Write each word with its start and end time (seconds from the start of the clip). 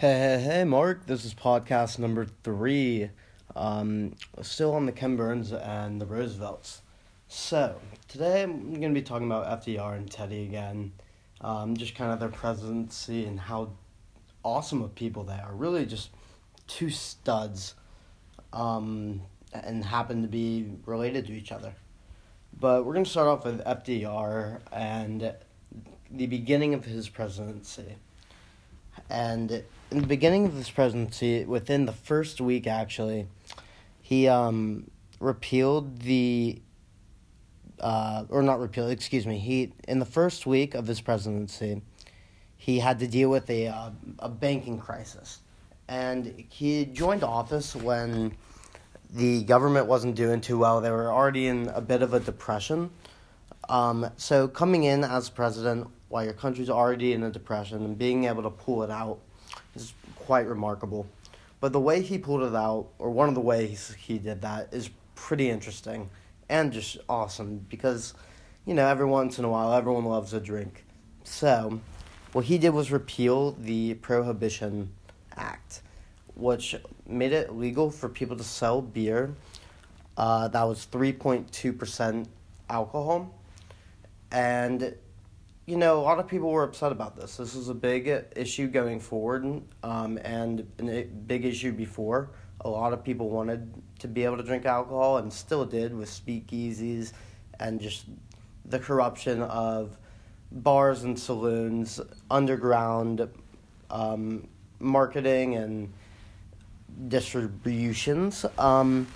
Hey, 0.00 0.18
hey, 0.18 0.40
hey, 0.40 0.64
Mark. 0.64 1.04
This 1.04 1.26
is 1.26 1.34
podcast 1.34 1.98
number 1.98 2.24
three. 2.42 3.10
Um, 3.54 4.14
still 4.40 4.72
on 4.72 4.86
the 4.86 4.92
Ken 4.92 5.14
Burns 5.14 5.52
and 5.52 6.00
the 6.00 6.06
Roosevelts. 6.06 6.80
So, 7.28 7.78
today 8.08 8.44
I'm 8.44 8.70
going 8.70 8.94
to 8.94 8.98
be 8.98 9.02
talking 9.02 9.26
about 9.26 9.62
FDR 9.62 9.98
and 9.98 10.10
Teddy 10.10 10.44
again. 10.44 10.92
Um, 11.42 11.76
just 11.76 11.94
kind 11.94 12.14
of 12.14 12.18
their 12.18 12.30
presidency 12.30 13.26
and 13.26 13.38
how 13.38 13.72
awesome 14.42 14.80
of 14.80 14.94
people 14.94 15.22
they 15.24 15.34
are. 15.34 15.52
Really, 15.52 15.84
just 15.84 16.08
two 16.66 16.88
studs 16.88 17.74
um, 18.54 19.20
and 19.52 19.84
happen 19.84 20.22
to 20.22 20.28
be 20.28 20.78
related 20.86 21.26
to 21.26 21.34
each 21.34 21.52
other. 21.52 21.74
But 22.58 22.86
we're 22.86 22.94
going 22.94 23.04
to 23.04 23.10
start 23.10 23.28
off 23.28 23.44
with 23.44 23.62
FDR 23.66 24.60
and 24.72 25.34
the 26.10 26.26
beginning 26.26 26.72
of 26.72 26.86
his 26.86 27.10
presidency. 27.10 27.96
And 29.08 29.62
in 29.90 30.00
the 30.00 30.06
beginning 30.06 30.46
of 30.46 30.54
his 30.54 30.70
presidency, 30.70 31.44
within 31.44 31.86
the 31.86 31.92
first 31.92 32.40
week 32.40 32.66
actually, 32.66 33.26
he 34.00 34.28
um, 34.28 34.90
repealed 35.20 36.00
the 36.00 36.60
uh, 37.80 38.24
or 38.28 38.42
not 38.42 38.60
repealed, 38.60 38.90
excuse 38.90 39.26
me. 39.26 39.38
He 39.38 39.72
in 39.88 39.98
the 39.98 40.04
first 40.04 40.46
week 40.46 40.74
of 40.74 40.86
his 40.86 41.00
presidency, 41.00 41.82
he 42.56 42.78
had 42.78 42.98
to 42.98 43.06
deal 43.06 43.30
with 43.30 43.48
a 43.50 43.68
uh, 43.68 43.90
a 44.18 44.28
banking 44.28 44.78
crisis, 44.78 45.40
and 45.88 46.44
he 46.48 46.84
joined 46.84 47.24
office 47.24 47.74
when 47.74 48.36
the 49.12 49.42
government 49.44 49.86
wasn't 49.86 50.14
doing 50.14 50.40
too 50.40 50.58
well. 50.58 50.80
They 50.80 50.90
were 50.90 51.10
already 51.10 51.46
in 51.46 51.68
a 51.68 51.80
bit 51.80 52.02
of 52.02 52.14
a 52.14 52.20
depression. 52.20 52.90
Um, 53.68 54.10
so 54.16 54.48
coming 54.48 54.84
in 54.84 55.04
as 55.04 55.30
president 55.30 55.88
while 56.10 56.22
your 56.22 56.34
country's 56.34 56.68
already 56.68 57.14
in 57.14 57.22
a 57.22 57.30
depression 57.30 57.82
and 57.84 57.96
being 57.96 58.24
able 58.24 58.42
to 58.42 58.50
pull 58.50 58.82
it 58.82 58.90
out 58.90 59.18
is 59.74 59.94
quite 60.16 60.46
remarkable. 60.46 61.06
But 61.60 61.72
the 61.72 61.80
way 61.80 62.02
he 62.02 62.18
pulled 62.18 62.42
it 62.42 62.54
out, 62.54 62.88
or 62.98 63.10
one 63.10 63.28
of 63.28 63.34
the 63.34 63.40
ways 63.40 63.94
he 63.98 64.18
did 64.18 64.42
that, 64.42 64.68
is 64.72 64.90
pretty 65.14 65.48
interesting 65.48 66.10
and 66.48 66.72
just 66.72 66.98
awesome 67.08 67.64
because, 67.70 68.12
you 68.66 68.74
know, 68.74 68.86
every 68.86 69.06
once 69.06 69.38
in 69.38 69.44
a 69.44 69.48
while, 69.48 69.72
everyone 69.72 70.04
loves 70.04 70.34
a 70.34 70.40
drink. 70.40 70.84
So, 71.24 71.80
what 72.32 72.44
he 72.44 72.58
did 72.58 72.70
was 72.70 72.90
repeal 72.90 73.52
the 73.52 73.94
Prohibition 73.94 74.90
Act, 75.36 75.82
which 76.34 76.76
made 77.06 77.32
it 77.32 77.54
legal 77.54 77.90
for 77.90 78.08
people 78.08 78.36
to 78.36 78.44
sell 78.44 78.82
beer 78.82 79.34
uh, 80.20 80.48
that 80.48 80.64
was 80.64 80.86
3.2% 80.92 82.26
alcohol. 82.68 83.34
And 84.30 84.94
you 85.66 85.76
know, 85.76 86.00
a 86.00 86.02
lot 86.02 86.18
of 86.18 86.26
people 86.26 86.50
were 86.50 86.64
upset 86.64 86.90
about 86.90 87.16
this. 87.16 87.36
This 87.36 87.54
is 87.54 87.68
a 87.68 87.74
big 87.74 88.08
issue 88.34 88.66
going 88.66 88.98
forward, 88.98 89.62
um, 89.82 90.18
and 90.24 90.66
a 90.80 91.04
big 91.04 91.44
issue 91.44 91.72
before. 91.72 92.30
A 92.62 92.68
lot 92.68 92.92
of 92.92 93.04
people 93.04 93.30
wanted 93.30 93.72
to 94.00 94.08
be 94.08 94.24
able 94.24 94.36
to 94.36 94.42
drink 94.42 94.66
alcohol, 94.66 95.18
and 95.18 95.32
still 95.32 95.64
did 95.64 95.94
with 95.94 96.08
speakeasies, 96.08 97.12
and 97.58 97.80
just 97.80 98.06
the 98.64 98.78
corruption 98.78 99.42
of 99.42 99.96
bars 100.50 101.04
and 101.04 101.18
saloons, 101.18 102.00
underground 102.30 103.28
um, 103.90 104.48
marketing 104.78 105.54
and 105.54 105.92
distributions. 107.08 108.44
Um, 108.58 109.06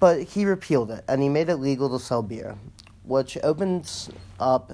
but 0.00 0.22
he 0.22 0.44
repealed 0.44 0.90
it, 0.90 1.04
and 1.08 1.22
he 1.22 1.28
made 1.28 1.48
it 1.48 1.56
legal 1.56 1.88
to 1.96 2.04
sell 2.04 2.22
beer, 2.22 2.56
which 3.04 3.38
opens 3.42 4.10
up 4.40 4.72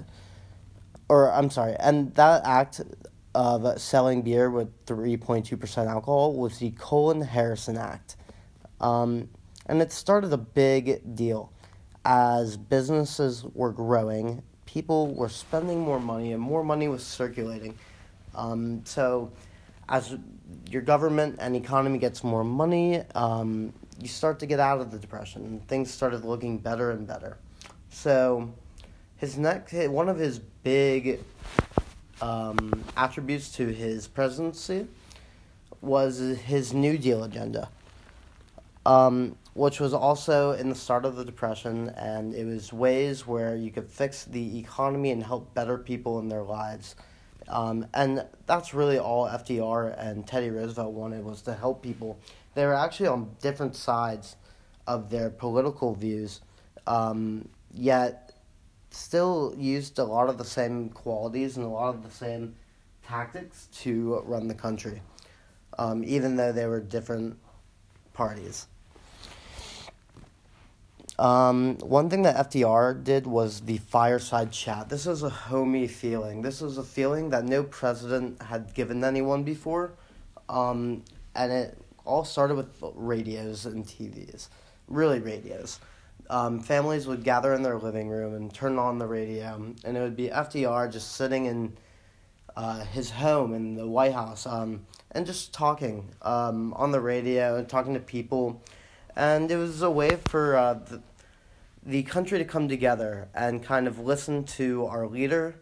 or 1.08 1.32
I'm 1.32 1.50
sorry, 1.50 1.76
and 1.78 2.14
that 2.14 2.44
act 2.44 2.80
of 3.34 3.80
selling 3.80 4.22
beer 4.22 4.50
with 4.50 4.86
3.2% 4.86 5.86
alcohol 5.88 6.34
was 6.34 6.58
the 6.58 6.70
Cullen 6.78 7.20
Harrison 7.20 7.76
Act. 7.76 8.16
Um, 8.80 9.28
and 9.66 9.82
it 9.82 9.92
started 9.92 10.32
a 10.32 10.38
big 10.38 11.16
deal. 11.16 11.52
As 12.04 12.56
businesses 12.56 13.44
were 13.54 13.72
growing, 13.72 14.42
people 14.66 15.14
were 15.14 15.28
spending 15.28 15.80
more 15.80 15.98
money 15.98 16.32
and 16.32 16.40
more 16.40 16.62
money 16.62 16.86
was 16.88 17.02
circulating. 17.02 17.76
Um, 18.34 18.84
so, 18.84 19.32
as 19.88 20.16
your 20.70 20.82
government 20.82 21.36
and 21.40 21.56
economy 21.56 21.98
gets 21.98 22.24
more 22.24 22.44
money, 22.44 23.02
um, 23.14 23.72
you 24.00 24.08
start 24.08 24.38
to 24.40 24.46
get 24.46 24.60
out 24.60 24.80
of 24.80 24.90
the 24.90 24.98
depression. 24.98 25.44
And 25.44 25.68
things 25.68 25.90
started 25.90 26.24
looking 26.24 26.58
better 26.58 26.90
and 26.90 27.06
better. 27.06 27.38
So, 27.90 28.52
his 29.16 29.38
next 29.38 29.72
one 29.88 30.08
of 30.08 30.18
his 30.18 30.40
big 30.64 31.20
um, 32.20 32.82
attributes 32.96 33.50
to 33.50 33.68
his 33.68 34.08
presidency 34.08 34.86
was 35.80 36.18
his 36.18 36.72
New 36.72 36.96
Deal 36.96 37.22
agenda, 37.22 37.68
um, 38.86 39.36
which 39.52 39.78
was 39.78 39.92
also 39.92 40.52
in 40.52 40.70
the 40.70 40.74
start 40.74 41.04
of 41.04 41.16
the 41.16 41.24
Depression, 41.24 41.90
and 41.90 42.34
it 42.34 42.46
was 42.46 42.72
ways 42.72 43.26
where 43.26 43.54
you 43.54 43.70
could 43.70 43.88
fix 43.88 44.24
the 44.24 44.58
economy 44.58 45.10
and 45.10 45.22
help 45.22 45.54
better 45.54 45.76
people 45.76 46.18
in 46.18 46.28
their 46.28 46.42
lives. 46.42 46.96
Um, 47.46 47.86
and 47.92 48.24
that's 48.46 48.72
really 48.72 48.98
all 48.98 49.26
FDR 49.26 49.94
and 49.98 50.26
Teddy 50.26 50.48
Roosevelt 50.48 50.92
wanted 50.92 51.22
was 51.22 51.42
to 51.42 51.52
help 51.52 51.82
people. 51.82 52.18
They 52.54 52.64
were 52.64 52.74
actually 52.74 53.08
on 53.08 53.36
different 53.42 53.76
sides 53.76 54.36
of 54.86 55.10
their 55.10 55.28
political 55.28 55.94
views, 55.94 56.40
um, 56.86 57.48
yet 57.74 58.23
still 58.94 59.54
used 59.58 59.98
a 59.98 60.04
lot 60.04 60.28
of 60.28 60.38
the 60.38 60.44
same 60.44 60.88
qualities 60.90 61.56
and 61.56 61.66
a 61.66 61.68
lot 61.68 61.94
of 61.94 62.02
the 62.02 62.10
same 62.10 62.54
tactics 63.06 63.68
to 63.72 64.20
run 64.24 64.48
the 64.48 64.54
country, 64.54 65.02
um, 65.78 66.04
even 66.04 66.36
though 66.36 66.52
they 66.52 66.66
were 66.66 66.80
different 66.80 67.36
parties. 68.12 68.66
Um, 71.18 71.76
one 71.78 72.10
thing 72.10 72.22
that 72.22 72.50
FDR 72.50 73.02
did 73.02 73.26
was 73.26 73.60
the 73.60 73.78
fireside 73.78 74.50
chat. 74.50 74.88
This 74.88 75.06
is 75.06 75.22
a 75.22 75.28
homey 75.28 75.86
feeling. 75.86 76.42
This 76.42 76.60
is 76.60 76.76
a 76.76 76.82
feeling 76.82 77.30
that 77.30 77.44
no 77.44 77.62
president 77.62 78.42
had 78.42 78.74
given 78.74 79.04
anyone 79.04 79.44
before. 79.44 79.92
Um, 80.48 81.04
and 81.36 81.52
it 81.52 81.78
all 82.04 82.24
started 82.24 82.56
with 82.56 82.68
radios 82.94 83.64
and 83.64 83.84
TVs. 83.84 84.48
Really, 84.88 85.20
radios 85.20 85.78
um, 86.30 86.60
families 86.60 87.06
would 87.06 87.24
gather 87.24 87.52
in 87.54 87.62
their 87.62 87.78
living 87.78 88.08
room 88.08 88.34
and 88.34 88.52
turn 88.52 88.78
on 88.78 88.98
the 88.98 89.06
radio, 89.06 89.54
and 89.84 89.96
it 89.96 90.00
would 90.00 90.16
be 90.16 90.28
FDR 90.28 90.90
just 90.90 91.12
sitting 91.12 91.46
in 91.46 91.76
uh, 92.56 92.84
his 92.84 93.10
home 93.10 93.52
in 93.52 93.74
the 93.74 93.86
White 93.86 94.12
House 94.12 94.46
um, 94.46 94.86
and 95.10 95.26
just 95.26 95.52
talking 95.52 96.08
um, 96.22 96.72
on 96.74 96.92
the 96.92 97.00
radio 97.00 97.56
and 97.56 97.68
talking 97.68 97.94
to 97.94 98.00
people. 98.00 98.62
And 99.16 99.50
it 99.50 99.56
was 99.56 99.82
a 99.82 99.90
way 99.90 100.18
for 100.28 100.56
uh, 100.56 100.74
the, 100.74 101.02
the 101.84 102.02
country 102.04 102.38
to 102.38 102.44
come 102.44 102.68
together 102.68 103.28
and 103.34 103.62
kind 103.62 103.86
of 103.86 103.98
listen 103.98 104.44
to 104.44 104.86
our 104.86 105.06
leader, 105.06 105.56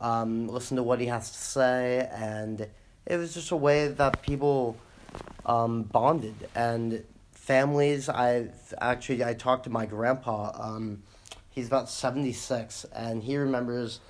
um, 0.00 0.48
listen 0.48 0.76
to 0.76 0.82
what 0.82 1.00
he 1.00 1.06
has 1.06 1.30
to 1.30 1.38
say, 1.38 2.08
and 2.12 2.68
it 3.06 3.16
was 3.16 3.34
just 3.34 3.50
a 3.50 3.56
way 3.56 3.88
that 3.88 4.22
people 4.22 4.76
um, 5.44 5.82
bonded 5.82 6.48
and 6.54 7.04
families. 7.46 8.08
I've 8.08 8.74
actually 8.80 9.24
I 9.24 9.34
talked 9.34 9.64
to 9.64 9.70
my 9.70 9.86
grandpa. 9.86 10.50
Um, 10.54 11.02
he's 11.50 11.68
about 11.68 11.88
seventy 11.88 12.32
six, 12.32 12.84
and 12.92 13.22
he 13.22 13.36
remembers 13.36 14.00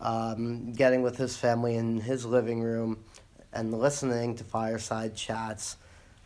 um, 0.00 0.72
getting 0.72 1.02
with 1.02 1.18
his 1.18 1.36
family 1.36 1.76
in 1.76 2.00
his 2.00 2.24
living 2.24 2.62
room 2.62 3.04
and 3.52 3.78
listening 3.78 4.34
to 4.36 4.44
fireside 4.44 5.14
chats, 5.14 5.76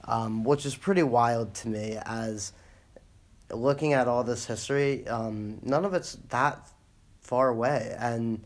um, 0.04 0.44
which 0.44 0.64
is 0.64 0.76
pretty 0.76 1.02
wild 1.02 1.54
to 1.54 1.68
me. 1.68 1.98
As 2.06 2.52
looking 3.50 3.92
at 3.92 4.06
all 4.06 4.22
this 4.22 4.46
history, 4.46 5.06
um, 5.08 5.58
none 5.62 5.84
of 5.84 5.92
it's 5.92 6.16
that 6.28 6.70
far 7.20 7.48
away, 7.48 7.96
and 7.98 8.44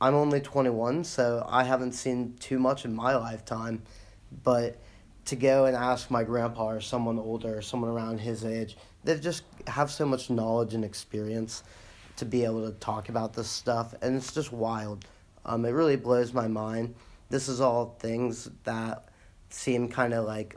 I'm 0.00 0.14
only 0.14 0.40
twenty 0.40 0.70
one, 0.70 1.02
so 1.02 1.44
I 1.48 1.64
haven't 1.64 1.92
seen 1.92 2.36
too 2.38 2.60
much 2.60 2.84
in 2.84 2.94
my 2.94 3.16
lifetime, 3.16 3.82
but 4.44 4.78
to 5.24 5.36
go 5.36 5.66
and 5.66 5.76
ask 5.76 6.10
my 6.10 6.24
grandpa 6.24 6.70
or 6.70 6.80
someone 6.80 7.18
older 7.18 7.58
or 7.58 7.62
someone 7.62 7.90
around 7.90 8.18
his 8.18 8.44
age 8.44 8.76
they 9.04 9.18
just 9.18 9.42
have 9.66 9.90
so 9.90 10.06
much 10.06 10.30
knowledge 10.30 10.74
and 10.74 10.84
experience 10.84 11.62
to 12.16 12.24
be 12.24 12.44
able 12.44 12.70
to 12.70 12.78
talk 12.78 13.08
about 13.08 13.32
this 13.34 13.48
stuff. 13.48 13.94
And 14.00 14.16
it's 14.16 14.32
just 14.32 14.52
wild. 14.52 15.04
Um, 15.44 15.64
it 15.64 15.70
really 15.70 15.96
blows 15.96 16.32
my 16.32 16.46
mind. 16.46 16.94
This 17.28 17.48
is 17.48 17.60
all 17.60 17.96
things 17.98 18.48
that 18.64 19.08
seem 19.50 19.88
kind 19.88 20.14
of 20.14 20.24
like 20.24 20.56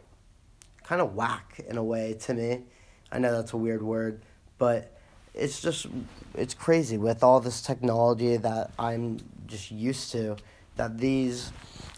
kind 0.84 1.02
of 1.02 1.16
whack 1.16 1.60
in 1.68 1.78
a 1.78 1.84
way 1.84 2.14
to 2.22 2.34
me. 2.36 2.64
I 3.12 3.18
know 3.18 3.32
that's 3.32 3.54
a 3.54 3.58
weird 3.58 3.82
word 3.82 4.22
but 4.58 4.92
it's 5.34 5.62
just 5.62 5.88
it's 6.34 6.54
crazy 6.54 6.98
with 6.98 7.24
all 7.24 7.40
this 7.40 7.62
technology 7.62 8.38
that 8.38 8.72
i'm 8.80 9.20
just 9.48 9.72
used 9.72 10.12
to 10.12 10.36
that 10.76 10.98
these 10.98 11.52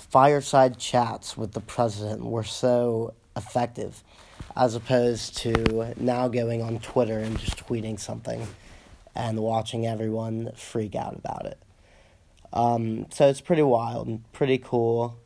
fireside 0.09 0.77
chats 0.77 1.38
with 1.38 1.54
the 1.54 1.59
president 1.59 2.24
were 2.24 2.44
so 2.44 3.13
effective 3.36 4.04
as 4.56 4.75
opposed 4.75 5.38
to 5.38 5.94
now 5.98 6.27
going 6.27 6.62
on 6.62 6.80
Twitter 6.80 7.19
and 7.19 7.38
just 7.39 7.57
tweeting 7.57 8.00
something 8.00 8.48
and 9.15 9.39
watching 9.39 9.86
everyone 9.86 10.51
freak 10.56 10.95
out 10.95 11.15
about 11.15 11.45
it. 11.45 11.59
Um, 12.54 13.07
so 13.12 13.27
it's 13.27 13.42
pretty 13.42 13.62
wild 13.62 14.07
and 14.07 14.31
pretty 14.31 14.57
cool. 14.57 15.19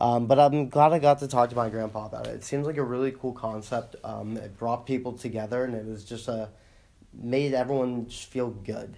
Um, 0.00 0.26
but 0.26 0.38
I'm 0.38 0.68
glad 0.68 0.92
I 0.92 0.98
got 0.98 1.18
to 1.20 1.28
talk 1.28 1.50
to 1.50 1.56
my 1.56 1.68
grandpa 1.68 2.06
about 2.06 2.26
it. 2.26 2.34
It 2.34 2.44
seems 2.44 2.66
like 2.66 2.76
a 2.76 2.84
really 2.84 3.12
cool 3.12 3.32
concept. 3.32 3.96
Um, 4.04 4.36
it 4.36 4.56
brought 4.56 4.86
people 4.86 5.12
together, 5.12 5.64
and 5.64 5.74
it 5.74 5.84
was 5.84 6.04
just 6.04 6.28
a 6.28 6.50
made 7.12 7.52
everyone 7.52 8.08
just 8.08 8.26
feel 8.26 8.48
good. 8.48 8.96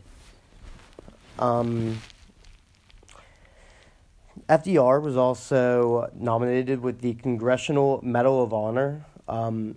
FDR 4.50 5.00
was 5.00 5.16
also 5.16 6.10
nominated 6.12 6.80
with 6.80 7.00
the 7.00 7.14
Congressional 7.14 8.00
Medal 8.02 8.42
of 8.42 8.52
Honor, 8.52 9.06
um, 9.28 9.76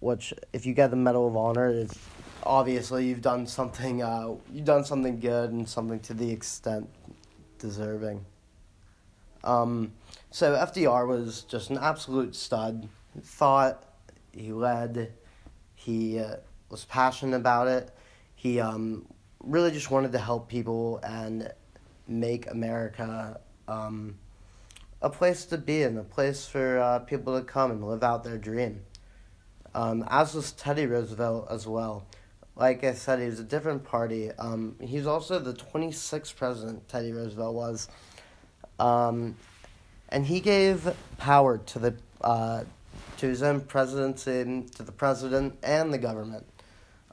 which, 0.00 0.34
if 0.52 0.66
you 0.66 0.74
get 0.74 0.90
the 0.90 0.96
Medal 0.96 1.28
of 1.28 1.36
Honor, 1.36 1.68
it's 1.68 1.96
obviously 2.42 3.06
you've 3.06 3.22
done 3.22 3.46
something. 3.46 4.02
Uh, 4.02 4.34
you've 4.52 4.64
done 4.64 4.84
something 4.84 5.20
good 5.20 5.52
and 5.52 5.68
something 5.68 6.00
to 6.00 6.12
the 6.12 6.28
extent 6.28 6.90
deserving. 7.60 8.24
Um, 9.44 9.92
so 10.32 10.56
FDR 10.56 11.06
was 11.06 11.42
just 11.42 11.70
an 11.70 11.78
absolute 11.78 12.34
stud. 12.34 12.88
He 13.14 13.20
thought, 13.20 13.84
he 14.32 14.52
led, 14.52 15.12
he 15.76 16.18
uh, 16.18 16.38
was 16.68 16.84
passionate 16.84 17.36
about 17.36 17.68
it. 17.68 17.94
He 18.34 18.58
um, 18.58 19.06
really 19.38 19.70
just 19.70 19.92
wanted 19.92 20.10
to 20.10 20.18
help 20.18 20.48
people 20.48 20.98
and 21.04 21.52
make 22.08 22.50
America 22.50 23.40
um, 23.68 24.18
a 25.02 25.10
place 25.10 25.44
to 25.46 25.58
be 25.58 25.82
and 25.82 25.98
a 25.98 26.04
place 26.04 26.46
for 26.46 26.78
uh, 26.78 26.98
people 27.00 27.38
to 27.38 27.44
come 27.44 27.70
and 27.70 27.86
live 27.86 28.02
out 28.02 28.24
their 28.24 28.38
dream. 28.38 28.82
Um, 29.74 30.06
as 30.08 30.34
was 30.34 30.52
Teddy 30.52 30.86
Roosevelt 30.86 31.48
as 31.50 31.66
well. 31.66 32.06
Like 32.54 32.82
I 32.84 32.94
said, 32.94 33.18
he 33.18 33.26
was 33.26 33.38
a 33.38 33.44
different 33.44 33.84
party. 33.84 34.30
Um, 34.32 34.76
he 34.80 34.96
was 34.96 35.06
also 35.06 35.38
the 35.38 35.52
26th 35.52 36.34
president, 36.34 36.88
Teddy 36.88 37.12
Roosevelt 37.12 37.54
was. 37.54 37.88
Um, 38.78 39.36
and 40.08 40.24
he 40.24 40.40
gave 40.40 40.94
power 41.18 41.58
to 41.58 41.78
the 41.78 41.96
uh, 42.22 42.64
to 43.18 43.26
his 43.26 43.42
own 43.42 43.60
presidency, 43.60 44.64
to 44.74 44.82
the 44.82 44.92
president 44.92 45.58
and 45.62 45.92
the 45.92 45.98
government. 45.98 46.46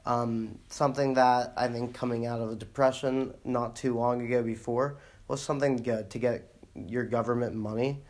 Um, 0.06 0.58
something 0.68 1.14
that 1.14 1.54
I 1.56 1.68
think 1.68 1.94
coming 1.94 2.26
out 2.26 2.40
of 2.40 2.50
a 2.50 2.56
depression 2.56 3.34
not 3.44 3.74
too 3.74 3.94
long 3.96 4.24
ago 4.24 4.42
before 4.42 4.98
was 5.28 5.40
something 5.40 5.76
good 5.76 6.10
to 6.10 6.18
get 6.18 6.50
your 6.74 7.04
government 7.04 7.54
money, 7.54 8.02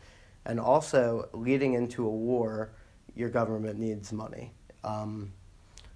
and 0.45 0.59
also 0.59 1.29
leading 1.33 1.73
into 1.73 2.05
a 2.05 2.09
war, 2.09 2.71
your 3.15 3.29
government 3.29 3.79
needs 3.79 4.11
money. 4.11 4.51
Um, 4.83 5.31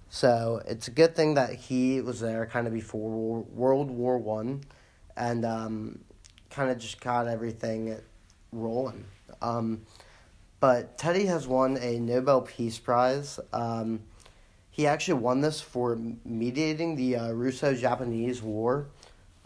so 0.08 0.62
it's 0.66 0.88
a 0.88 0.90
good 0.90 1.14
thing 1.14 1.34
that 1.34 1.54
he 1.54 2.00
was 2.00 2.20
there 2.20 2.46
kind 2.46 2.66
of 2.66 2.72
before 2.72 3.42
World 3.42 3.90
War 3.90 4.18
One, 4.18 4.62
and 5.16 5.44
um, 5.44 6.00
kind 6.48 6.70
of 6.70 6.78
just 6.78 7.00
got 7.00 7.28
everything 7.28 7.96
rolling. 8.52 9.04
Um, 9.42 9.82
but 10.60 10.98
Teddy 10.98 11.26
has 11.26 11.46
won 11.46 11.76
a 11.78 11.98
Nobel 11.98 12.42
Peace 12.42 12.78
Prize. 12.78 13.38
Um, 13.52 14.00
he 14.70 14.86
actually 14.86 15.20
won 15.20 15.40
this 15.40 15.60
for 15.60 15.98
mediating 16.24 16.94
the 16.96 17.16
uh, 17.16 17.32
Russo 17.32 17.74
Japanese 17.74 18.40
War 18.42 18.88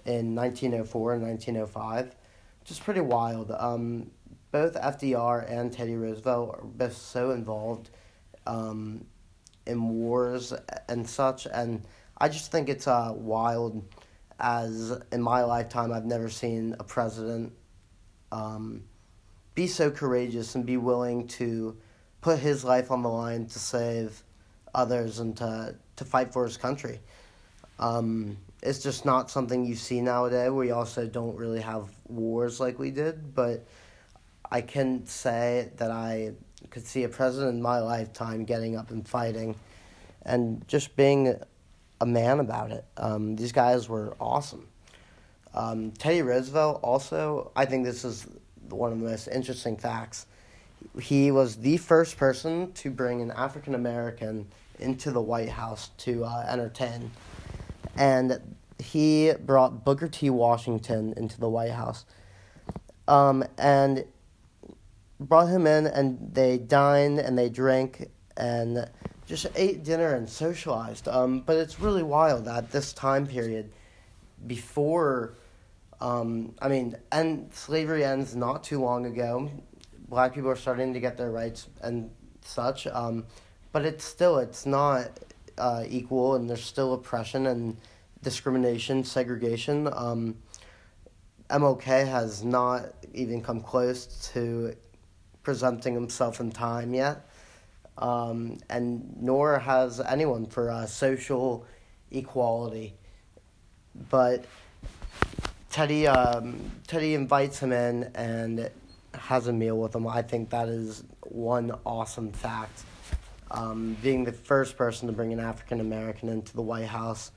in 0.04 0.34
1904 0.34 1.14
and 1.14 1.22
1905, 1.22 2.14
which 2.60 2.70
is 2.70 2.78
pretty 2.78 3.00
wild. 3.00 3.50
Um, 3.50 4.10
both 4.52 4.74
FDR 4.74 5.50
and 5.50 5.72
Teddy 5.72 5.96
Roosevelt 5.96 6.50
are 6.50 6.64
both 6.64 6.96
so 6.96 7.30
involved 7.30 7.90
um, 8.46 9.04
in 9.66 9.88
wars 9.88 10.52
and 10.88 11.08
such, 11.08 11.46
and 11.46 11.82
I 12.18 12.28
just 12.28 12.52
think 12.52 12.68
it's 12.68 12.86
uh, 12.86 13.12
wild. 13.14 13.82
As 14.38 14.92
in 15.12 15.22
my 15.22 15.42
lifetime, 15.44 15.92
I've 15.92 16.04
never 16.04 16.28
seen 16.28 16.74
a 16.78 16.84
president 16.84 17.52
um, 18.32 18.82
be 19.54 19.66
so 19.66 19.90
courageous 19.90 20.54
and 20.54 20.66
be 20.66 20.76
willing 20.76 21.28
to 21.28 21.76
put 22.20 22.40
his 22.40 22.64
life 22.64 22.90
on 22.90 23.02
the 23.02 23.08
line 23.08 23.46
to 23.46 23.58
save 23.58 24.22
others 24.74 25.18
and 25.18 25.36
to 25.36 25.74
to 25.96 26.04
fight 26.04 26.32
for 26.32 26.44
his 26.44 26.56
country. 26.56 27.00
Um, 27.78 28.36
it's 28.62 28.82
just 28.82 29.04
not 29.04 29.30
something 29.30 29.64
you 29.64 29.74
see 29.76 30.00
nowadays. 30.00 30.50
We 30.50 30.70
also 30.70 31.06
don't 31.06 31.36
really 31.36 31.60
have 31.60 31.88
wars 32.08 32.60
like 32.60 32.78
we 32.78 32.90
did, 32.90 33.34
but 33.34 33.66
I 34.50 34.60
can 34.60 35.06
say 35.06 35.70
that 35.76 35.90
I 35.90 36.32
could 36.70 36.86
see 36.86 37.04
a 37.04 37.08
president 37.08 37.54
in 37.54 37.62
my 37.62 37.80
lifetime 37.80 38.44
getting 38.44 38.76
up 38.76 38.90
and 38.90 39.06
fighting, 39.06 39.56
and 40.22 40.66
just 40.66 40.96
being 40.96 41.34
a 42.00 42.06
man 42.06 42.40
about 42.40 42.70
it. 42.70 42.84
Um, 42.96 43.36
these 43.36 43.52
guys 43.52 43.88
were 43.88 44.16
awesome. 44.20 44.66
Um, 45.54 45.92
Teddy 45.92 46.22
Roosevelt 46.22 46.80
also, 46.82 47.52
I 47.54 47.64
think 47.64 47.84
this 47.84 48.04
is 48.04 48.26
one 48.68 48.92
of 48.92 48.98
the 48.98 49.04
most 49.04 49.28
interesting 49.28 49.76
facts. 49.76 50.26
He 51.00 51.30
was 51.30 51.56
the 51.56 51.76
first 51.76 52.16
person 52.16 52.72
to 52.72 52.90
bring 52.90 53.22
an 53.22 53.30
African 53.30 53.74
American 53.74 54.48
into 54.78 55.10
the 55.10 55.20
White 55.20 55.50
House 55.50 55.90
to 55.98 56.24
uh, 56.24 56.46
entertain. 56.48 57.10
And 57.96 58.40
he 58.78 59.32
brought 59.32 59.84
Booker 59.84 60.08
T. 60.08 60.30
Washington 60.30 61.14
into 61.16 61.38
the 61.38 61.48
White 61.48 61.72
House. 61.72 62.04
Um, 63.06 63.44
and 63.58 64.04
brought 65.20 65.48
him 65.48 65.66
in, 65.66 65.86
and 65.86 66.34
they 66.34 66.58
dined 66.58 67.18
and 67.18 67.38
they 67.38 67.48
drank 67.48 68.10
and 68.36 68.88
just 69.26 69.46
ate 69.54 69.84
dinner 69.84 70.14
and 70.14 70.28
socialized. 70.28 71.06
Um, 71.08 71.40
but 71.40 71.56
it's 71.56 71.80
really 71.80 72.02
wild 72.02 72.48
at 72.48 72.70
this 72.72 72.92
time 72.92 73.26
period 73.26 73.70
before 74.46 75.34
um, 76.04 76.54
I 76.60 76.68
mean, 76.68 76.96
and 77.12 77.52
slavery 77.54 78.04
ends 78.04 78.36
not 78.36 78.62
too 78.62 78.80
long 78.80 79.06
ago. 79.06 79.50
Black 80.08 80.34
people 80.34 80.50
are 80.50 80.56
starting 80.56 80.92
to 80.92 81.00
get 81.00 81.16
their 81.16 81.30
rights 81.30 81.68
and 81.80 82.10
such, 82.42 82.86
um, 82.86 83.24
but 83.74 83.84
it's 83.84 84.04
still 84.04 84.38
it's 84.38 84.66
not 84.66 85.10
uh, 85.58 85.82
equal, 85.88 86.36
and 86.36 86.48
there's 86.48 86.62
still 86.62 86.94
oppression 86.94 87.48
and 87.48 87.76
discrimination, 88.22 89.02
segregation. 89.02 89.88
Um, 89.92 90.36
MLK 91.50 92.06
has 92.06 92.44
not 92.44 92.94
even 93.12 93.42
come 93.42 93.60
close 93.60 94.30
to 94.32 94.76
presenting 95.42 95.92
himself 95.92 96.38
in 96.38 96.52
time 96.52 96.94
yet, 96.94 97.28
um, 97.98 98.58
and 98.70 99.12
nor 99.20 99.58
has 99.58 100.00
anyone 100.00 100.46
for 100.46 100.70
uh, 100.70 100.86
social 100.86 101.66
equality. 102.12 102.94
But 104.08 104.44
Teddy 105.70 106.06
um, 106.06 106.60
Teddy 106.86 107.14
invites 107.14 107.58
him 107.58 107.72
in 107.72 108.04
and 108.14 108.70
has 109.14 109.48
a 109.48 109.52
meal 109.52 109.78
with 109.78 109.96
him. 109.96 110.06
I 110.06 110.22
think 110.22 110.50
that 110.50 110.68
is 110.68 111.02
one 111.22 111.72
awesome 111.84 112.30
fact. 112.30 112.84
Um, 113.54 113.96
being 114.02 114.24
the 114.24 114.32
first 114.32 114.76
person 114.76 115.06
to 115.06 115.14
bring 115.14 115.32
an 115.32 115.38
African 115.38 115.80
American 115.80 116.28
into 116.28 116.54
the 116.54 116.62
White 116.62 116.88
House 116.88 117.30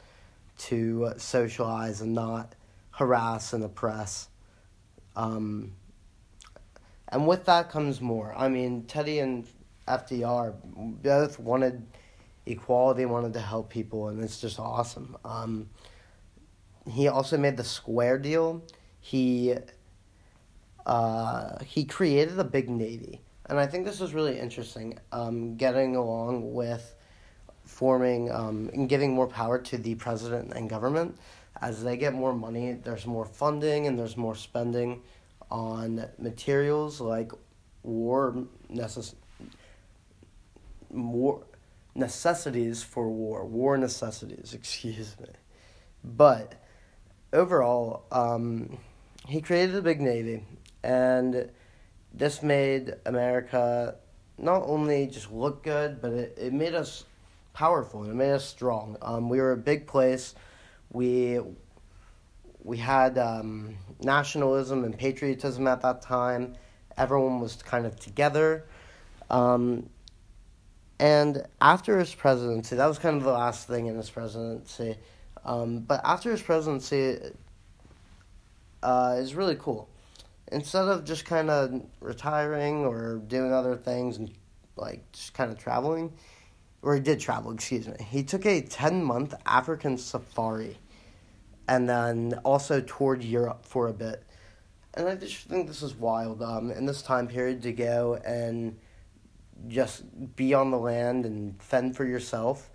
to 0.57 1.13
socialize 1.17 2.01
and 2.01 2.13
not 2.13 2.55
harass 2.89 3.53
and 3.53 3.63
oppress. 3.63 4.27
Um, 5.15 5.73
and 7.09 7.27
with 7.27 7.45
that 7.45 7.69
comes 7.69 8.01
more. 8.01 8.33
I 8.35 8.49
mean, 8.49 8.83
Teddy 8.83 9.19
and 9.19 9.47
FDR 9.87 10.55
both 11.03 11.39
wanted 11.39 11.85
equality, 12.45 13.05
wanted 13.05 13.33
to 13.33 13.39
help 13.39 13.69
people, 13.69 14.09
and 14.09 14.23
it's 14.23 14.41
just 14.41 14.59
awesome. 14.59 15.15
Um, 15.23 15.69
he 16.89 17.07
also 17.07 17.37
made 17.37 17.57
the 17.57 17.63
Square 17.63 18.19
deal. 18.19 18.63
He 18.99 19.53
uh, 20.85 21.59
he 21.63 21.85
created 21.85 22.39
a 22.39 22.43
big 22.43 22.69
navy, 22.69 23.21
and 23.49 23.59
I 23.59 23.65
think 23.65 23.85
this 23.85 24.01
is 24.01 24.13
really 24.13 24.39
interesting. 24.39 24.97
Um, 25.11 25.55
getting 25.55 25.95
along 25.95 26.53
with 26.53 26.95
forming 27.67 28.31
um, 28.31 28.69
and 28.73 28.89
giving 28.89 29.13
more 29.13 29.27
power 29.27 29.59
to 29.59 29.77
the 29.77 29.95
president 29.95 30.53
and 30.53 30.69
government. 30.69 31.17
As 31.61 31.83
they 31.83 31.97
get 31.97 32.13
more 32.13 32.33
money, 32.33 32.73
there's 32.73 33.05
more 33.05 33.25
funding 33.25 33.87
and 33.87 33.97
there's 33.97 34.15
more 34.15 34.35
spending 34.35 35.01
on 35.49 36.05
materials 36.17 37.01
like 37.01 37.31
war 37.83 38.45
necess- 38.71 39.15
more 40.91 41.43
necessities 41.95 42.83
for 42.83 43.09
war, 43.09 43.45
war 43.45 43.77
necessities, 43.77 44.53
excuse 44.53 45.15
me. 45.19 45.29
But 46.03 46.53
overall, 47.33 48.05
um, 48.11 48.77
he 49.27 49.41
created 49.41 49.75
a 49.75 49.81
big 49.81 49.99
navy, 49.99 50.43
and 50.83 51.49
this 52.17 52.41
made 52.41 52.95
America 53.05 53.95
not 54.37 54.63
only 54.65 55.07
just 55.07 55.31
look 55.31 55.63
good, 55.63 56.01
but 56.01 56.13
it, 56.13 56.37
it 56.39 56.53
made 56.53 56.73
us 56.73 57.05
powerful. 57.53 58.03
And 58.03 58.11
it 58.11 58.15
made 58.15 58.31
us 58.31 58.45
strong. 58.45 58.97
Um, 59.01 59.29
we 59.29 59.39
were 59.39 59.51
a 59.51 59.57
big 59.57 59.87
place. 59.87 60.35
We 60.91 61.39
we 62.63 62.77
had 62.77 63.17
um, 63.17 63.77
nationalism 64.01 64.83
and 64.83 64.97
patriotism 64.97 65.67
at 65.67 65.81
that 65.81 66.01
time. 66.01 66.55
Everyone 66.97 67.39
was 67.39 67.55
kind 67.55 67.85
of 67.85 67.97
together. 67.99 68.65
Um, 69.29 69.89
and 70.99 71.45
after 71.61 71.97
his 71.97 72.13
presidency, 72.13 72.75
that 72.75 72.85
was 72.85 72.99
kind 72.99 73.15
of 73.17 73.23
the 73.23 73.31
last 73.31 73.67
thing 73.67 73.85
in 73.85 73.95
his 73.95 74.09
presidency. 74.09 74.97
Um, 75.45 75.79
but 75.79 76.01
after 76.03 76.31
his 76.31 76.41
presidency, 76.41 77.19
uh, 78.83 79.15
is 79.17 79.33
really 79.35 79.55
cool. 79.55 79.87
Instead 80.51 80.87
of 80.87 81.03
just 81.03 81.25
kind 81.25 81.49
of 81.49 81.81
retiring 81.99 82.85
or 82.85 83.17
doing 83.27 83.53
other 83.53 83.75
things 83.75 84.17
and 84.17 84.31
like 84.75 85.11
just 85.11 85.33
kind 85.33 85.51
of 85.51 85.57
traveling, 85.57 86.13
or 86.81 86.95
he 86.95 87.01
did 87.01 87.19
travel, 87.19 87.51
excuse 87.51 87.87
me, 87.87 87.95
he 88.09 88.23
took 88.23 88.45
a 88.45 88.61
10 88.61 89.03
month 89.03 89.33
African 89.45 89.97
safari 89.97 90.77
and 91.67 91.89
then 91.89 92.39
also 92.45 92.79
toured 92.81 93.23
Europe 93.23 93.65
for 93.65 93.87
a 93.87 93.93
bit. 93.93 94.23
And 94.93 95.07
I 95.07 95.15
just 95.15 95.47
think 95.47 95.67
this 95.67 95.83
is 95.83 95.93
wild 95.95 96.41
um, 96.41 96.71
in 96.71 96.85
this 96.85 97.01
time 97.01 97.27
period 97.27 97.61
to 97.63 97.73
go 97.73 98.15
and 98.25 98.77
just 99.67 100.03
be 100.35 100.53
on 100.53 100.71
the 100.71 100.77
land 100.77 101.25
and 101.25 101.61
fend 101.61 101.95
for 101.95 102.05
yourself 102.05 102.69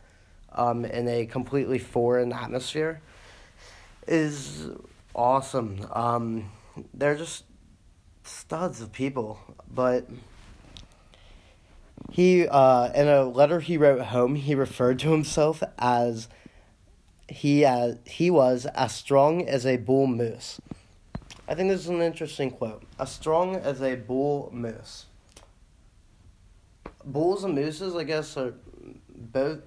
um, 0.52 0.85
in 0.85 1.09
a 1.09 1.26
completely 1.26 1.79
foreign 1.79 2.33
atmosphere 2.33 3.00
is 4.07 4.69
awesome. 5.14 5.87
Um, 5.93 6.50
they're 6.95 7.17
just 7.17 7.45
studs 8.25 8.81
of 8.81 8.93
people, 8.93 9.38
but 9.73 10.07
he 12.11 12.47
uh, 12.47 12.93
in 12.93 13.09
a 13.09 13.25
letter 13.25 13.61
he 13.61 13.76
wrote 13.76 14.00
home, 14.07 14.35
he 14.35 14.55
referred 14.55 14.99
to 15.00 15.11
himself 15.11 15.62
as 15.79 16.29
he 17.29 17.64
as 17.64 17.99
he 18.05 18.31
was 18.31 18.67
as 18.67 18.95
strong 18.95 19.49
as 19.49 19.64
a 19.67 19.76
bull 19.76 20.07
moose. 20.07 20.61
I 21.49 21.55
think 21.55 21.71
this 21.71 21.81
is 21.81 21.88
an 21.88 22.00
interesting 22.00 22.50
quote. 22.50 22.83
As 22.99 23.11
strong 23.11 23.57
as 23.57 23.83
a 23.83 23.97
bull 23.97 24.50
moose. 24.52 25.07
Bulls 27.05 27.43
and 27.43 27.55
mooses, 27.55 27.97
I 27.97 28.05
guess, 28.05 28.37
are 28.37 28.55
both 29.09 29.59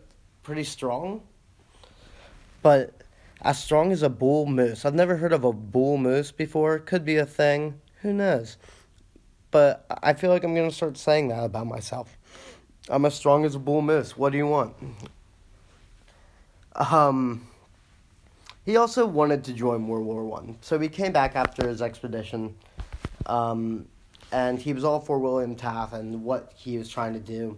pretty 0.41 0.63
strong. 0.63 1.21
But 2.61 2.93
as 3.41 3.61
strong 3.61 3.91
as 3.91 4.01
a 4.01 4.09
bull 4.09 4.45
moose. 4.45 4.85
I've 4.85 4.95
never 4.95 5.17
heard 5.17 5.33
of 5.33 5.43
a 5.43 5.51
bull 5.51 5.97
moose 5.97 6.31
before. 6.31 6.79
Could 6.79 7.03
be 7.03 7.17
a 7.17 7.25
thing. 7.25 7.81
Who 8.05 8.13
knows? 8.13 8.57
But 9.49 9.83
I 10.03 10.13
feel 10.13 10.29
like 10.29 10.43
I'm 10.43 10.53
going 10.53 10.69
to 10.69 10.75
start 10.75 10.95
saying 10.95 11.29
that 11.29 11.43
about 11.43 11.65
myself. 11.65 12.15
I'm 12.87 13.03
as 13.03 13.15
strong 13.15 13.45
as 13.45 13.55
a 13.55 13.59
bull 13.59 13.81
moose. 13.81 14.15
What 14.15 14.31
do 14.31 14.37
you 14.37 14.45
want? 14.45 14.75
Um, 16.75 17.47
he 18.63 18.77
also 18.77 19.07
wanted 19.07 19.43
to 19.45 19.53
join 19.53 19.87
World 19.87 20.05
War 20.05 20.23
One, 20.23 20.55
so 20.61 20.77
he 20.77 20.87
came 20.87 21.13
back 21.13 21.35
after 21.35 21.67
his 21.67 21.81
expedition, 21.81 22.53
um, 23.25 23.87
and 24.31 24.59
he 24.59 24.71
was 24.71 24.83
all 24.83 24.99
for 24.99 25.17
William 25.17 25.55
Taft 25.55 25.93
and 25.93 26.23
what 26.23 26.53
he 26.55 26.77
was 26.77 26.89
trying 26.89 27.13
to 27.13 27.19
do, 27.19 27.57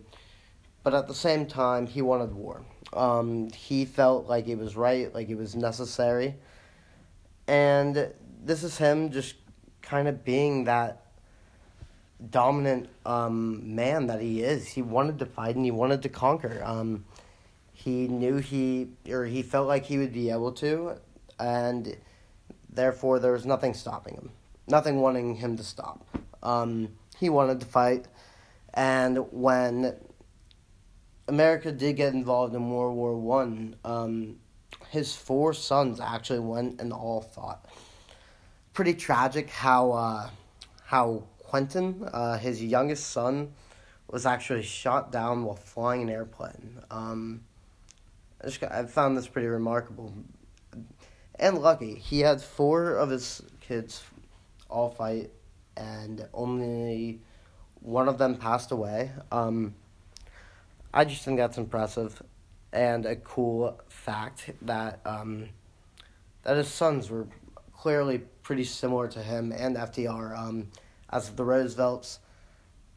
but 0.82 0.94
at 0.94 1.10
the 1.10 1.14
same 1.14 1.46
time, 1.46 1.86
he 1.88 2.02
wanted 2.02 2.34
war. 2.34 2.62
Um, 2.94 3.50
he 3.50 3.84
felt 3.84 4.28
like 4.28 4.48
it 4.48 4.58
was 4.58 4.78
right, 4.78 5.14
like 5.14 5.28
it 5.28 5.36
was 5.36 5.58
necessary, 5.58 6.36
and 7.50 8.14
this 8.46 8.64
is 8.64 8.78
him 8.78 9.12
just 9.12 9.36
kind 9.88 10.08
of 10.08 10.26
being 10.26 10.66
that 10.66 11.02
dominant 12.30 12.90
um, 13.06 13.76
man 13.76 14.08
that 14.08 14.22
he 14.22 14.42
is. 14.42 14.68
He 14.68 14.82
wanted 14.82 15.20
to 15.20 15.26
fight 15.26 15.56
and 15.56 15.64
he 15.64 15.72
wanted 15.72 16.02
to 16.04 16.10
conquer. 16.10 16.62
Um, 16.64 17.06
he 17.72 18.08
knew 18.08 18.38
he 18.38 18.90
or 19.10 19.26
he 19.26 19.42
felt 19.42 19.68
like 19.68 19.86
he 19.86 19.98
would 19.98 20.14
be 20.14 20.30
able 20.30 20.52
to, 20.54 20.96
and 21.40 21.96
therefore 22.70 23.20
there 23.20 23.32
was 23.32 23.46
nothing 23.46 23.74
stopping 23.74 24.16
him, 24.16 24.32
nothing 24.68 25.00
wanting 25.00 25.36
him 25.36 25.56
to 25.58 25.64
stop. 25.64 26.06
Um, 26.42 26.90
he 27.20 27.30
wanted 27.30 27.60
to 27.62 27.68
fight, 27.68 28.08
and 28.74 29.32
when 29.32 29.96
America 31.28 31.72
did 31.72 31.98
get 31.98 32.14
involved 32.14 32.56
in 32.56 32.70
World 32.70 32.96
War 32.96 33.16
One, 33.16 33.76
um, 33.86 34.38
his 34.90 35.16
four 35.16 35.54
sons 35.54 36.00
actually 36.00 36.40
went 36.40 36.82
and 36.82 36.92
all 36.92 37.22
fought. 37.22 37.64
Pretty 38.78 38.94
tragic 38.94 39.50
how 39.50 39.92
uh, 39.94 40.30
how 40.86 41.24
Quentin, 41.40 42.08
uh, 42.14 42.38
his 42.38 42.64
youngest 42.64 43.08
son, 43.08 43.54
was 44.08 44.24
actually 44.28 44.62
shot 44.62 45.12
down 45.12 45.44
while 45.46 45.56
flying 45.56 46.04
an 46.04 46.12
airplane. 46.12 46.78
Um, 46.92 47.42
I, 48.40 48.46
just 48.46 48.62
got, 48.62 48.72
I 48.72 48.86
found 48.86 49.18
this 49.18 49.28
pretty 49.28 49.48
remarkable 49.48 50.14
and 51.40 51.58
lucky. 51.58 51.96
He 51.96 52.20
had 52.20 52.40
four 52.40 52.92
of 52.98 53.10
his 53.10 53.42
kids 53.62 54.04
all 54.70 54.92
fight, 54.92 55.32
and 55.76 56.28
only 56.32 57.20
one 57.82 58.08
of 58.08 58.20
them 58.20 58.36
passed 58.36 58.70
away. 58.70 59.10
Um, 59.32 59.74
I 60.94 61.04
just 61.04 61.26
think 61.26 61.40
that's 61.40 61.58
impressive 61.58 62.22
and 62.72 63.08
a 63.08 63.16
cool 63.16 63.82
fact 63.88 64.52
that 64.62 65.00
um, 65.04 65.50
that 66.44 66.58
his 66.58 66.68
sons 66.68 67.10
were 67.10 67.26
clearly 67.76 68.22
pretty 68.48 68.64
similar 68.64 69.10
to 69.10 69.22
him 69.22 69.52
and 69.52 69.76
FDR. 69.76 70.40
Um, 70.40 70.70
as 71.10 71.30
the 71.32 71.44
Roosevelts 71.44 72.20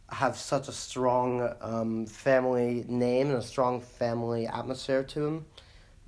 have 0.09 0.37
such 0.37 0.69
a 0.69 0.73
strong 0.73 1.52
um, 1.61 2.07
family 2.07 2.85
name 2.87 3.30
and 3.30 3.37
a 3.37 3.42
strong 3.42 3.80
family 3.80 4.47
atmosphere 4.47 5.02
to 5.02 5.26
him 5.26 5.47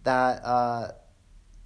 that 0.05 0.45
uh, 0.45 0.93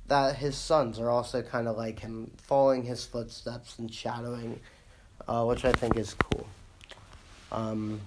that 0.07 0.37
his 0.37 0.57
sons 0.57 0.99
are 0.99 1.11
also 1.11 1.43
kind 1.43 1.69
of 1.69 1.77
like 1.77 2.01
him, 2.01 2.31
following 2.39 2.83
his 2.83 3.05
footsteps 3.05 3.79
and 3.79 3.93
shadowing, 3.93 4.59
uh, 5.29 5.45
which 5.45 5.67
I 5.67 5.73
think 5.73 5.99
is 5.99 6.15
cool. 6.15 6.47
Um, 7.53 8.01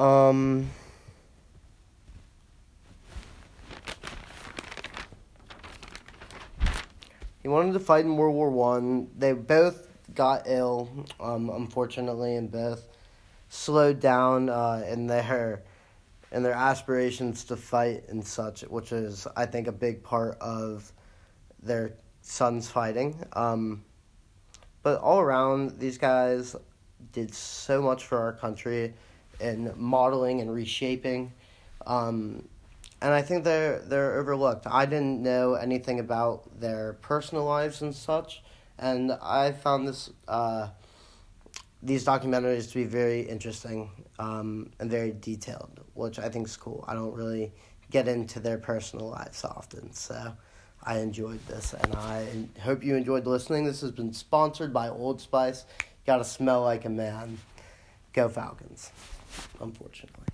um 0.00 0.70
He 7.42 7.48
wanted 7.48 7.72
to 7.72 7.80
fight 7.80 8.04
in 8.04 8.16
World 8.16 8.34
War 8.34 8.50
One. 8.50 9.10
They 9.16 9.32
both 9.32 9.88
got 10.14 10.42
ill, 10.46 11.06
um, 11.18 11.48
unfortunately, 11.48 12.36
and 12.36 12.50
both 12.50 12.86
slowed 13.48 13.98
down 13.98 14.50
uh, 14.50 14.84
in 14.86 15.06
their 15.06 15.62
in 16.32 16.42
their 16.42 16.52
aspirations 16.52 17.44
to 17.44 17.56
fight 17.56 18.04
and 18.08 18.24
such, 18.24 18.60
which 18.62 18.92
is 18.92 19.26
I 19.36 19.46
think 19.46 19.68
a 19.68 19.72
big 19.72 20.02
part 20.02 20.38
of 20.40 20.92
their 21.62 21.94
sons 22.20 22.70
fighting. 22.70 23.24
Um, 23.32 23.84
but 24.82 25.00
all 25.00 25.20
around, 25.20 25.78
these 25.78 25.98
guys 25.98 26.54
did 27.12 27.34
so 27.34 27.80
much 27.80 28.04
for 28.04 28.18
our 28.18 28.34
country 28.34 28.94
in 29.40 29.72
modeling 29.76 30.40
and 30.40 30.52
reshaping. 30.52 31.32
Um, 31.86 32.48
and 33.02 33.14
I 33.14 33.22
think 33.22 33.44
they're 33.44 33.80
they're 33.80 34.18
overlooked. 34.18 34.66
I 34.66 34.84
didn't 34.86 35.22
know 35.22 35.54
anything 35.54 36.00
about 36.00 36.60
their 36.60 36.94
personal 37.00 37.44
lives 37.44 37.82
and 37.82 37.94
such, 37.94 38.42
and 38.78 39.12
I 39.22 39.52
found 39.52 39.88
this 39.88 40.10
uh, 40.28 40.68
these 41.82 42.04
documentaries 42.04 42.68
to 42.68 42.74
be 42.74 42.84
very 42.84 43.22
interesting 43.22 43.90
um, 44.18 44.70
and 44.78 44.90
very 44.90 45.12
detailed, 45.18 45.80
which 45.94 46.18
I 46.18 46.28
think 46.28 46.46
is 46.46 46.56
cool. 46.56 46.84
I 46.86 46.94
don't 46.94 47.14
really 47.14 47.52
get 47.90 48.06
into 48.06 48.38
their 48.38 48.58
personal 48.58 49.08
lives 49.08 49.44
often, 49.44 49.92
so 49.92 50.36
I 50.82 50.98
enjoyed 50.98 51.44
this, 51.46 51.74
and 51.74 51.94
I 51.94 52.26
hope 52.60 52.84
you 52.84 52.96
enjoyed 52.96 53.26
listening. 53.26 53.64
This 53.64 53.80
has 53.80 53.92
been 53.92 54.12
sponsored 54.12 54.74
by 54.74 54.88
Old 54.88 55.20
Spice. 55.20 55.64
Got 56.06 56.18
to 56.18 56.24
smell 56.24 56.62
like 56.62 56.84
a 56.84 56.90
man. 56.90 57.38
Go 58.12 58.28
Falcons. 58.28 58.90
Unfortunately. 59.60 60.26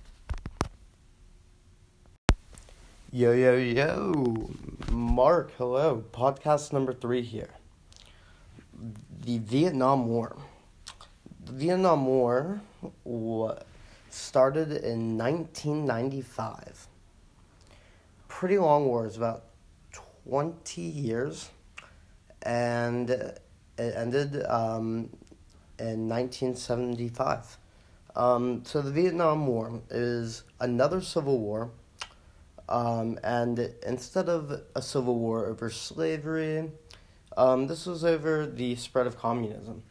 Yo, 3.11 3.31
yo, 3.31 3.55
yo. 3.55 4.49
Mark, 4.91 5.51
hello. 5.57 6.03
Podcast 6.11 6.73
number 6.73 6.93
three 6.93 7.21
here. 7.21 7.49
The 9.23 9.37
Vietnam 9.39 10.07
War. 10.07 10.35
The 11.45 11.53
Vietnam 11.53 12.05
War 12.05 12.61
started 14.09 14.71
in 14.71 15.17
1995. 15.17 16.87
Pretty 18.27 18.57
long 18.57 18.85
war, 18.85 19.05
it's 19.05 19.17
about 19.17 19.43
20 20.25 20.81
years. 20.81 21.49
And 22.43 23.09
it 23.09 23.41
ended 23.77 24.43
um, 24.45 25.09
in 25.79 26.09
1975. 26.09 27.57
Um, 28.17 28.65
so 28.65 28.81
the 28.81 28.91
Vietnam 28.91 29.45
War 29.45 29.79
is 29.91 30.43
another 30.59 31.01
civil 31.01 31.39
war 31.39 31.69
um, 32.69 33.17
and 33.23 33.59
instead 33.85 34.27
of 34.27 34.61
a 34.75 34.81
civil 34.81 35.17
war 35.19 35.45
over 35.45 35.69
slavery, 35.69 36.69
um, 37.37 37.67
this 37.67 37.85
was 37.85 38.03
over 38.03 38.45
the 38.45 38.75
spread 38.75 39.07
of 39.07 39.17
communism. 39.17 39.83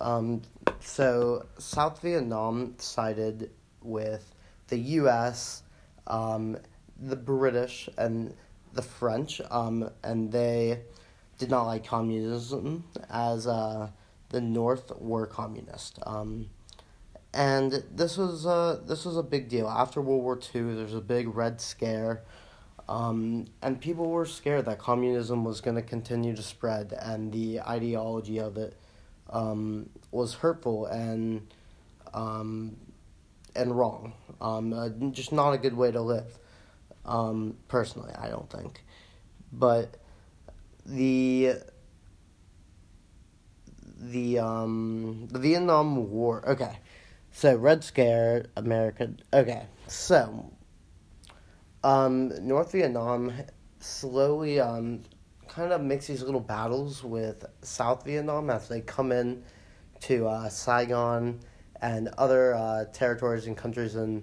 Um, 0.00 0.42
so 0.80 1.46
South 1.58 2.00
Vietnam 2.00 2.74
sided 2.78 3.50
with 3.82 4.34
the 4.68 4.78
U.S., 4.78 5.62
um, 6.06 6.58
the 7.00 7.16
British, 7.16 7.88
and 7.98 8.34
the 8.74 8.82
French, 8.82 9.40
um, 9.50 9.90
and 10.04 10.30
they 10.30 10.80
did 11.38 11.50
not 11.50 11.64
like 11.64 11.84
communism 11.84 12.84
as 13.10 13.46
uh, 13.46 13.88
the 14.28 14.40
North 14.40 14.92
were 15.00 15.26
communist. 15.26 15.98
And 17.34 17.82
this 17.90 18.18
was 18.18 18.44
uh, 18.46 18.80
this 18.86 19.04
was 19.04 19.16
a 19.16 19.22
big 19.22 19.48
deal 19.48 19.66
after 19.68 20.02
World 20.02 20.22
War 20.22 20.38
II. 20.54 20.74
There's 20.74 20.94
a 20.94 21.00
big 21.00 21.34
Red 21.34 21.60
Scare, 21.62 22.24
um, 22.88 23.46
and 23.62 23.80
people 23.80 24.10
were 24.10 24.26
scared 24.26 24.66
that 24.66 24.78
communism 24.78 25.42
was 25.44 25.62
going 25.62 25.76
to 25.76 25.82
continue 25.82 26.36
to 26.36 26.42
spread, 26.42 26.92
and 26.92 27.32
the 27.32 27.60
ideology 27.60 28.38
of 28.38 28.58
it 28.58 28.76
um, 29.30 29.88
was 30.10 30.34
hurtful 30.34 30.84
and 30.86 31.46
um, 32.12 32.76
and 33.56 33.76
wrong. 33.78 34.12
Um, 34.40 34.72
uh, 34.72 34.88
just 35.10 35.32
not 35.32 35.52
a 35.52 35.58
good 35.58 35.74
way 35.74 35.90
to 35.90 36.00
live. 36.00 36.38
Um, 37.06 37.56
personally, 37.68 38.12
I 38.14 38.28
don't 38.28 38.50
think, 38.50 38.84
but 39.52 39.96
the 40.84 41.54
the 43.98 44.38
um 44.38 45.28
the 45.30 45.38
Vietnam 45.38 46.10
War. 46.10 46.44
Okay, 46.46 46.78
so 47.32 47.56
Red 47.56 47.82
Scare, 47.82 48.46
America. 48.56 49.10
Okay, 49.32 49.64
so 49.88 50.52
um 51.84 52.32
North 52.46 52.72
Vietnam 52.72 53.32
slowly 53.80 54.60
um 54.60 55.00
kind 55.48 55.72
of 55.72 55.82
makes 55.82 56.06
these 56.06 56.22
little 56.22 56.40
battles 56.40 57.04
with 57.04 57.44
South 57.60 58.04
Vietnam 58.04 58.48
as 58.48 58.68
they 58.68 58.80
come 58.80 59.12
in 59.12 59.42
to 60.00 60.26
uh, 60.26 60.48
Saigon 60.48 61.40
and 61.82 62.08
other 62.16 62.54
uh, 62.54 62.84
territories 62.92 63.46
and 63.46 63.56
countries 63.56 63.96
in 63.96 64.22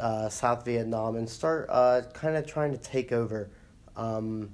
uh, 0.00 0.28
South 0.28 0.64
Vietnam 0.64 1.16
and 1.16 1.28
start 1.28 1.66
uh, 1.70 2.02
kind 2.14 2.36
of 2.36 2.46
trying 2.46 2.70
to 2.70 2.78
take 2.78 3.10
over. 3.10 3.50
Um, 3.96 4.50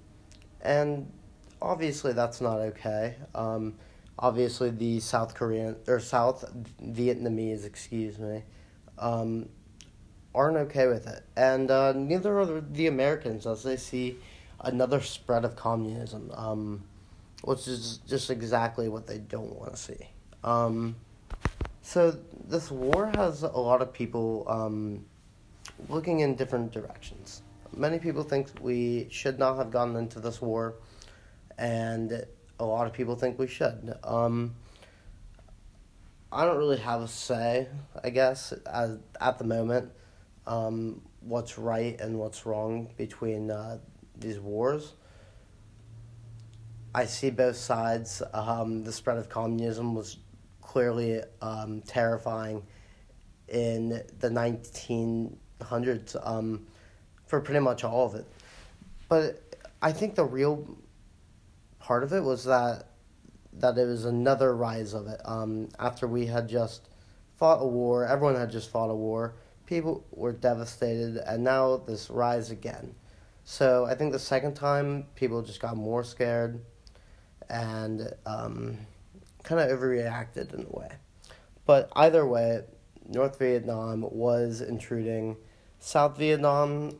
and 0.62 1.12
obviously, 1.60 2.12
that's 2.12 2.40
not 2.40 2.58
okay. 2.58 3.16
Um, 3.34 3.74
obviously, 4.18 4.70
the 4.70 5.00
South 5.00 5.34
Korean 5.34 5.76
or 5.86 6.00
South 6.00 6.44
Vietnamese, 6.82 7.64
excuse 7.64 8.18
me, 8.18 8.42
um, 8.98 9.48
aren't 10.34 10.56
okay 10.56 10.86
with 10.86 11.06
it, 11.06 11.24
and 11.36 11.70
uh, 11.70 11.92
neither 11.92 12.38
are 12.38 12.60
the 12.60 12.86
Americans 12.86 13.46
as 13.46 13.62
they 13.62 13.76
see 13.76 14.16
another 14.60 15.00
spread 15.00 15.44
of 15.44 15.56
communism, 15.56 16.30
um, 16.34 16.84
which 17.42 17.68
is 17.68 17.98
just 18.08 18.30
exactly 18.30 18.88
what 18.88 19.06
they 19.06 19.18
don't 19.18 19.54
want 19.54 19.70
to 19.72 19.76
see. 19.76 20.08
Um, 20.42 20.96
so 21.82 22.16
this 22.48 22.70
war 22.70 23.12
has 23.14 23.42
a 23.42 23.48
lot 23.48 23.82
of 23.82 23.92
people 23.92 24.44
um, 24.48 25.04
looking 25.88 26.20
in 26.20 26.34
different 26.34 26.72
directions. 26.72 27.42
Many 27.76 27.98
people 27.98 28.22
think 28.22 28.48
we 28.60 29.08
should 29.10 29.38
not 29.38 29.56
have 29.56 29.70
gone 29.70 29.96
into 29.96 30.20
this 30.20 30.40
war, 30.40 30.76
and 31.58 32.24
a 32.58 32.64
lot 32.64 32.86
of 32.86 32.92
people 32.92 33.16
think 33.16 33.38
we 33.38 33.46
should. 33.46 33.94
Um, 34.04 34.54
I 36.32 36.44
don't 36.44 36.58
really 36.58 36.78
have 36.78 37.00
a 37.00 37.08
say, 37.08 37.68
I 38.02 38.10
guess, 38.10 38.52
as, 38.66 38.98
at 39.20 39.38
the 39.38 39.44
moment, 39.44 39.90
um, 40.46 41.00
what's 41.20 41.58
right 41.58 41.98
and 42.00 42.18
what's 42.18 42.44
wrong 42.44 42.88
between 42.96 43.50
uh, 43.50 43.78
these 44.18 44.38
wars. 44.38 44.94
I 46.94 47.06
see 47.06 47.30
both 47.30 47.56
sides. 47.56 48.22
Um, 48.32 48.84
the 48.84 48.92
spread 48.92 49.18
of 49.18 49.28
communism 49.28 49.94
was 49.94 50.18
clearly 50.60 51.22
um, 51.40 51.82
terrifying 51.82 52.62
in 53.48 54.02
the 54.18 54.28
1900s 54.28 56.28
um, 56.28 56.66
for 57.26 57.40
pretty 57.40 57.60
much 57.60 57.84
all 57.84 58.06
of 58.06 58.14
it. 58.14 58.26
But 59.08 59.40
I 59.82 59.92
think 59.92 60.14
the 60.14 60.24
real 60.24 60.76
part 61.84 62.02
of 62.02 62.14
it 62.14 62.22
was 62.22 62.44
that 62.44 62.86
that 63.52 63.78
it 63.78 63.86
was 63.86 64.04
another 64.06 64.56
rise 64.56 64.94
of 64.94 65.06
it. 65.06 65.20
Um, 65.24 65.68
after 65.78 66.08
we 66.08 66.26
had 66.26 66.48
just 66.48 66.88
fought 67.36 67.62
a 67.62 67.66
war, 67.66 68.04
everyone 68.04 68.34
had 68.34 68.50
just 68.50 68.70
fought 68.70 68.90
a 68.90 68.94
war. 68.94 69.34
People 69.66 70.04
were 70.10 70.32
devastated, 70.32 71.18
and 71.18 71.44
now 71.44 71.76
this 71.76 72.10
rise 72.10 72.50
again. 72.50 72.94
So 73.44 73.84
I 73.84 73.94
think 73.94 74.12
the 74.12 74.18
second 74.18 74.54
time, 74.54 75.04
people 75.14 75.42
just 75.42 75.60
got 75.60 75.76
more 75.76 76.02
scared 76.02 76.60
and 77.48 78.12
um, 78.26 78.78
kind 79.44 79.60
of 79.60 79.78
overreacted 79.78 80.52
in 80.54 80.66
a 80.66 80.76
way. 80.76 80.88
But 81.66 81.90
either 81.94 82.26
way, 82.26 82.62
North 83.06 83.38
Vietnam 83.38 84.00
was 84.10 84.62
intruding 84.62 85.36
South 85.78 86.16
Vietnam, 86.16 86.98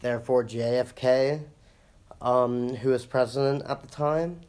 therefore 0.00 0.44
JFK, 0.44 1.44
um, 2.20 2.74
who 2.76 2.90
was 2.90 3.06
president 3.06 3.62
at 3.66 3.80
the 3.80 3.88
time, 3.88 4.40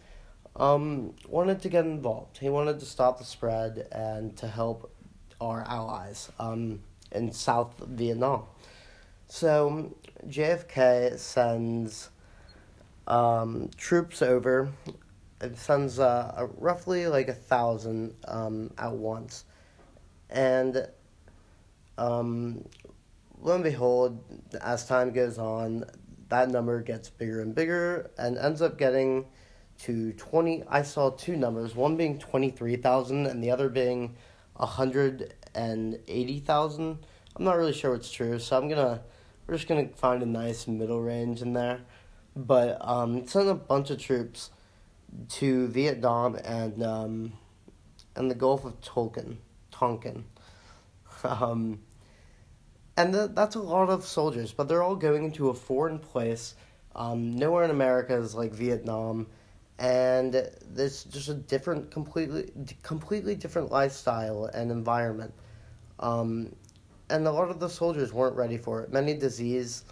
um, 0.56 1.14
wanted 1.28 1.62
to 1.62 1.70
get 1.70 1.86
involved. 1.86 2.38
He 2.38 2.50
wanted 2.50 2.80
to 2.80 2.86
stop 2.86 3.18
the 3.18 3.24
spread 3.24 3.88
and 3.92 4.36
to 4.38 4.48
help 4.48 4.92
our 5.40 5.64
allies 5.68 6.30
um, 6.40 6.82
in 7.12 7.32
South 7.32 7.74
Vietnam. 7.80 8.44
So 9.28 9.96
JFK 10.28 11.18
sends 11.18 12.10
um, 13.08 13.70
troops 13.78 14.22
over. 14.22 14.72
It 15.40 15.58
sends 15.58 16.00
uh, 16.00 16.34
a, 16.38 16.46
roughly 16.46 17.08
like 17.08 17.28
a 17.28 17.34
thousand 17.34 18.14
um, 18.28 18.72
at 18.78 18.92
once, 18.92 19.46
and 20.30 20.88
um, 21.98 22.64
lo 23.42 23.56
and 23.56 23.64
behold, 23.64 24.20
as 24.62 24.86
time 24.86 25.12
goes 25.12 25.40
on, 25.40 25.86
that 26.32 26.50
number 26.50 26.82
gets 26.82 27.10
bigger 27.10 27.42
and 27.42 27.54
bigger, 27.54 28.10
and 28.18 28.38
ends 28.38 28.62
up 28.62 28.78
getting 28.78 29.26
to 29.80 30.14
twenty. 30.14 30.64
I 30.68 30.82
saw 30.82 31.12
two 31.12 31.36
numbers, 31.36 31.76
one 31.76 31.96
being 31.98 32.18
twenty 32.18 32.50
three 32.50 32.78
thousand, 32.78 33.28
and 33.28 33.44
the 33.44 33.52
other 33.52 33.70
being 33.70 34.16
hundred 34.58 35.36
and 35.54 36.00
eighty 36.08 36.40
thousand. 36.40 37.06
I'm 37.36 37.46
not 37.46 37.58
really 37.58 37.74
sure 37.74 37.92
what's 37.92 38.12
true, 38.12 38.40
so 38.40 38.58
I'm 38.58 38.68
gonna 38.70 39.02
we're 39.46 39.56
just 39.56 39.68
gonna 39.68 39.90
find 39.90 40.24
a 40.24 40.26
nice 40.26 40.68
middle 40.68 41.02
range 41.02 41.42
in 41.42 41.54
there. 41.54 41.82
But 42.36 42.78
um, 42.82 43.28
send 43.28 43.50
a 43.50 43.54
bunch 43.54 43.90
of 43.90 44.00
troops 44.00 44.52
to 45.30 45.68
Vietnam 45.68 46.36
and 46.36 46.82
um, 46.82 47.34
and 48.16 48.32
the 48.32 48.36
Gulf 48.36 48.66
of 48.66 48.80
Tonkin, 48.82 49.38
Tonkin. 49.72 50.26
Um, 51.24 51.82
and 53.02 53.36
that's 53.36 53.56
a 53.56 53.60
lot 53.62 53.90
of 53.90 54.06
soldiers, 54.06 54.52
but 54.52 54.68
they're 54.68 54.84
all 54.84 54.96
going 54.96 55.24
into 55.26 55.50
a 55.50 55.54
foreign 55.54 55.98
place. 55.98 56.56
Um, 56.96 57.36
nowhere 57.36 57.64
in 57.64 57.72
America 57.72 58.16
is 58.16 58.36
like 58.36 58.52
Vietnam, 58.52 59.28
and 59.80 60.36
it's 60.76 61.04
just 61.06 61.30
a 61.30 61.34
different, 61.34 61.90
completely, 61.90 62.52
completely 62.84 63.36
different 63.36 63.72
lifestyle 63.72 64.46
and 64.46 64.72
environment. 64.72 65.34
Um, 66.00 66.56
and 67.10 67.26
a 67.28 67.32
lot 67.32 67.50
of 67.50 67.60
the 67.60 67.70
soldiers 67.70 68.14
weren't 68.14 68.36
ready 68.36 68.58
for 68.58 68.82
it. 68.82 68.92
Many 68.92 69.16
diseases 69.16 69.84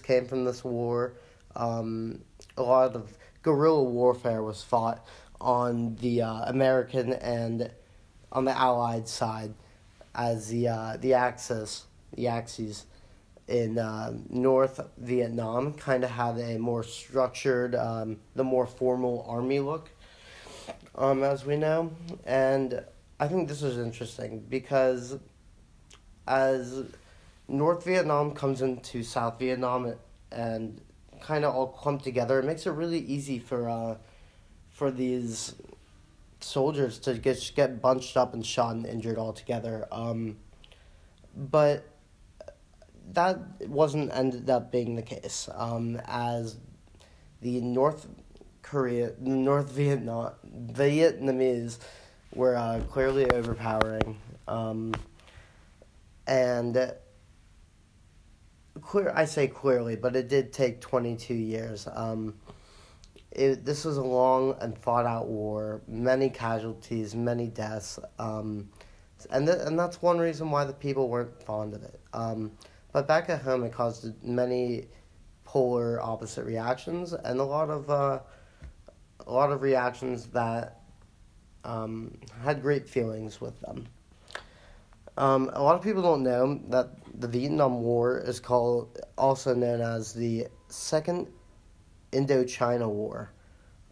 came 0.00 0.26
from 0.26 0.44
this 0.44 0.62
war. 0.62 1.14
Um, 1.56 2.20
a 2.56 2.62
lot 2.62 2.94
of 2.94 3.18
guerrilla 3.42 3.82
warfare 3.82 4.42
was 4.42 4.62
fought 4.62 5.04
on 5.40 5.96
the 5.96 6.22
uh, 6.22 6.44
American 6.46 7.14
and 7.14 7.70
on 8.30 8.44
the 8.44 8.56
Allied 8.56 9.08
side, 9.08 9.52
as 10.14 10.48
the 10.48 10.68
uh, 10.68 10.96
the 11.00 11.14
Axis, 11.14 11.86
the 12.14 12.28
Axis 12.28 12.86
in 13.48 13.78
uh, 13.78 14.12
North 14.28 14.80
Vietnam 14.96 15.74
kind 15.74 16.04
of 16.04 16.10
had 16.10 16.38
a 16.38 16.58
more 16.58 16.84
structured, 16.84 17.74
um, 17.74 18.18
the 18.36 18.44
more 18.44 18.66
formal 18.66 19.26
army 19.28 19.58
look, 19.58 19.90
um, 20.94 21.24
as 21.24 21.44
we 21.44 21.56
know, 21.56 21.92
and 22.24 22.84
I 23.18 23.28
think 23.28 23.48
this 23.48 23.62
is 23.62 23.76
interesting 23.76 24.44
because 24.48 25.18
as 26.26 26.84
North 27.48 27.84
Vietnam 27.84 28.32
comes 28.32 28.62
into 28.62 29.02
South 29.02 29.38
Vietnam 29.38 29.94
and 30.30 30.80
kind 31.20 31.44
of 31.44 31.54
all 31.54 31.66
clump 31.66 32.02
together, 32.02 32.38
it 32.38 32.44
makes 32.44 32.66
it 32.66 32.70
really 32.70 33.00
easy 33.00 33.38
for 33.38 33.68
uh, 33.68 33.96
for 34.70 34.90
these 34.90 35.54
soldiers 36.40 36.98
to 37.00 37.14
get 37.14 37.52
get 37.56 37.82
bunched 37.82 38.16
up 38.16 38.32
and 38.32 38.46
shot 38.46 38.74
and 38.74 38.86
injured 38.86 39.18
all 39.18 39.32
together. 39.32 39.86
Um, 39.90 40.36
but 41.36 41.84
that 43.14 43.38
wasn't 43.68 44.10
ended 44.12 44.50
up 44.50 44.70
being 44.70 44.96
the 44.96 45.02
case, 45.02 45.48
um, 45.54 46.00
as 46.06 46.56
the 47.40 47.60
North 47.60 48.08
Korea, 48.62 49.12
North 49.18 49.70
Vietnam, 49.72 50.32
Vietnamese 50.72 51.78
were 52.34 52.56
uh, 52.56 52.80
clearly 52.88 53.30
overpowering. 53.30 54.18
Um, 54.46 54.94
and 56.26 56.92
clear 58.80 59.12
I 59.14 59.24
say 59.24 59.46
clearly, 59.48 59.96
but 59.96 60.16
it 60.16 60.28
did 60.28 60.52
take 60.52 60.80
22 60.80 61.34
years. 61.34 61.88
Um, 61.92 62.34
it, 63.32 63.64
this 63.64 63.84
was 63.84 63.96
a 63.96 64.02
long 64.02 64.56
and 64.60 64.76
fought 64.76 65.06
out 65.06 65.26
war, 65.26 65.82
many 65.86 66.30
casualties, 66.30 67.14
many 67.14 67.46
deaths, 67.46 67.98
um, 68.18 68.68
and 69.30 69.46
th- 69.46 69.58
and 69.60 69.78
that's 69.78 70.02
one 70.02 70.18
reason 70.18 70.50
why 70.50 70.64
the 70.64 70.72
people 70.72 71.08
weren't 71.08 71.40
fond 71.42 71.74
of 71.74 71.82
it. 71.84 72.00
But 72.92 73.06
back 73.06 73.30
at 73.30 73.42
home, 73.42 73.62
it 73.64 73.72
caused 73.72 74.22
many 74.22 74.86
polar 75.44 76.00
opposite 76.00 76.44
reactions 76.44 77.12
and 77.12 77.40
a 77.40 77.44
lot 77.44 77.70
of 77.70 77.90
uh, 77.90 78.20
a 79.26 79.32
lot 79.32 79.52
of 79.52 79.62
reactions 79.62 80.26
that 80.28 80.80
um, 81.64 82.18
had 82.42 82.62
great 82.62 82.88
feelings 82.88 83.40
with 83.40 83.60
them. 83.60 83.86
Um, 85.16 85.50
a 85.52 85.62
lot 85.62 85.76
of 85.76 85.82
people 85.82 86.02
don't 86.02 86.22
know 86.22 86.60
that 86.68 86.90
the 87.20 87.28
Vietnam 87.28 87.82
War 87.82 88.18
is 88.18 88.40
called, 88.40 88.98
also 89.18 89.54
known 89.54 89.80
as 89.80 90.14
the 90.14 90.46
Second 90.68 91.26
Indochina 92.12 92.88
War, 92.88 93.30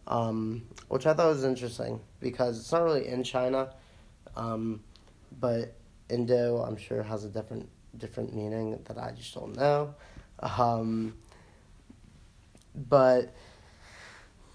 um, 0.07 0.63
which 0.87 1.05
I 1.05 1.13
thought 1.13 1.27
was 1.27 1.43
interesting 1.43 1.99
because 2.19 2.59
it's 2.59 2.71
not 2.71 2.83
really 2.83 3.07
in 3.07 3.23
China, 3.23 3.75
um, 4.35 4.81
but 5.39 5.75
Indo, 6.09 6.63
I'm 6.63 6.77
sure, 6.77 7.03
has 7.03 7.25
a 7.25 7.29
different 7.29 7.69
different 7.97 8.33
meaning 8.35 8.79
that 8.85 8.97
I 8.97 9.11
just 9.11 9.33
don't 9.33 9.55
know. 9.55 9.95
Um, 10.39 11.15
but 12.75 13.33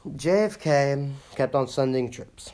JFK 0.08 1.12
kept 1.34 1.54
on 1.54 1.68
sending 1.68 2.10
troops. 2.10 2.52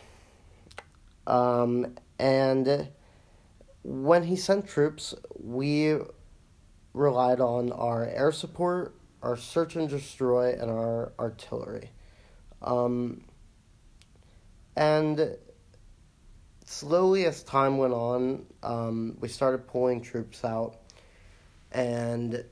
Um, 1.27 1.97
and 2.19 2.89
when 3.83 4.25
he 4.25 4.37
sent 4.37 4.69
troops, 4.69 5.15
we 5.39 5.97
relied 6.93 7.41
on 7.41 7.73
our 7.73 8.05
air 8.07 8.33
support, 8.33 8.95
our 9.23 9.37
search 9.37 9.77
and 9.77 9.89
destroy, 9.89 10.53
and 10.53 10.71
our 10.71 11.13
artillery. 11.19 11.91
Um, 12.63 13.23
and 14.77 15.37
slowly, 16.71 17.27
as 17.27 17.43
time 17.43 17.79
went 17.79 17.93
on, 17.93 18.47
um, 18.63 19.17
we 19.21 19.29
started 19.29 19.67
pulling 19.67 20.01
troops 20.01 20.45
out, 20.45 20.77
and 21.73 22.35
it 22.35 22.49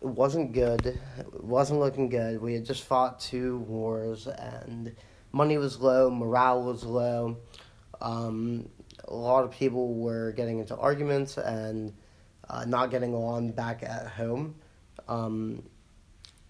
wasn't 0.00 0.52
good. 0.52 0.86
It 0.86 1.44
wasn't 1.44 1.80
looking 1.80 2.08
good. 2.08 2.40
We 2.40 2.54
had 2.54 2.64
just 2.64 2.84
fought 2.84 3.20
two 3.20 3.58
wars, 3.58 4.26
and 4.26 4.96
money 5.30 5.58
was 5.58 5.78
low, 5.78 6.10
morale 6.10 6.62
was 6.62 6.84
low. 6.84 7.36
Um, 8.00 8.70
a 9.06 9.14
lot 9.14 9.44
of 9.44 9.50
people 9.50 9.94
were 9.94 10.32
getting 10.32 10.58
into 10.58 10.74
arguments 10.76 11.36
and 11.36 11.92
uh, 12.48 12.64
not 12.64 12.90
getting 12.90 13.12
along 13.12 13.50
back 13.52 13.82
at 13.82 14.06
home. 14.06 14.54
Um, 15.06 15.62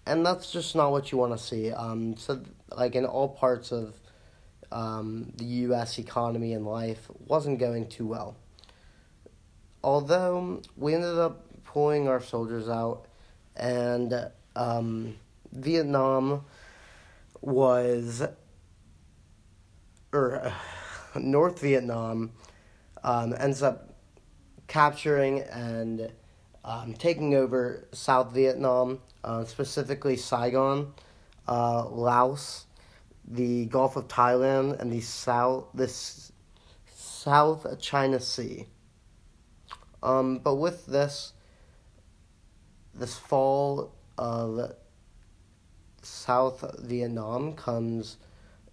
and 0.05 0.25
that's 0.25 0.49
just 0.51 0.75
not 0.75 0.91
what 0.91 1.11
you 1.11 1.17
want 1.17 1.37
to 1.37 1.43
see. 1.43 1.71
Um, 1.71 2.15
so, 2.15 2.41
like 2.71 2.95
in 2.95 3.05
all 3.05 3.27
parts 3.27 3.73
of 3.73 3.95
um, 4.71 5.31
the 5.35 5.45
U.S. 5.45 5.99
economy 5.99 6.53
and 6.53 6.65
life, 6.65 7.09
wasn't 7.27 7.59
going 7.59 7.87
too 7.87 8.07
well. 8.07 8.35
Although 9.83 10.61
we 10.75 10.93
ended 10.93 11.17
up 11.17 11.45
pulling 11.63 12.07
our 12.07 12.21
soldiers 12.21 12.67
out, 12.67 13.05
and 13.55 14.29
um, 14.55 15.15
Vietnam 15.51 16.43
was, 17.41 18.23
or 20.11 20.45
uh, 20.45 20.53
North 21.19 21.59
Vietnam 21.61 22.31
um, 23.03 23.35
ends 23.37 23.61
up 23.61 23.93
capturing 24.67 25.41
and 25.41 26.11
um, 26.63 26.93
taking 26.93 27.35
over 27.35 27.87
South 27.91 28.31
Vietnam, 28.33 28.99
uh, 29.23 29.45
specifically 29.45 30.17
Saigon, 30.17 30.93
uh, 31.47 31.87
Laos, 31.87 32.64
the 33.27 33.65
Gulf 33.65 33.95
of 33.95 34.07
Thailand, 34.07 34.79
and 34.79 34.91
the 34.91 35.01
South 35.01 35.65
this 35.73 36.31
South 36.93 37.79
China 37.79 38.19
Sea. 38.19 38.67
Um, 40.03 40.37
but 40.39 40.55
with 40.55 40.85
this, 40.85 41.33
this 42.93 43.17
fall 43.17 43.95
of 44.17 44.73
South 46.03 46.63
Vietnam 46.79 47.53
comes 47.53 48.17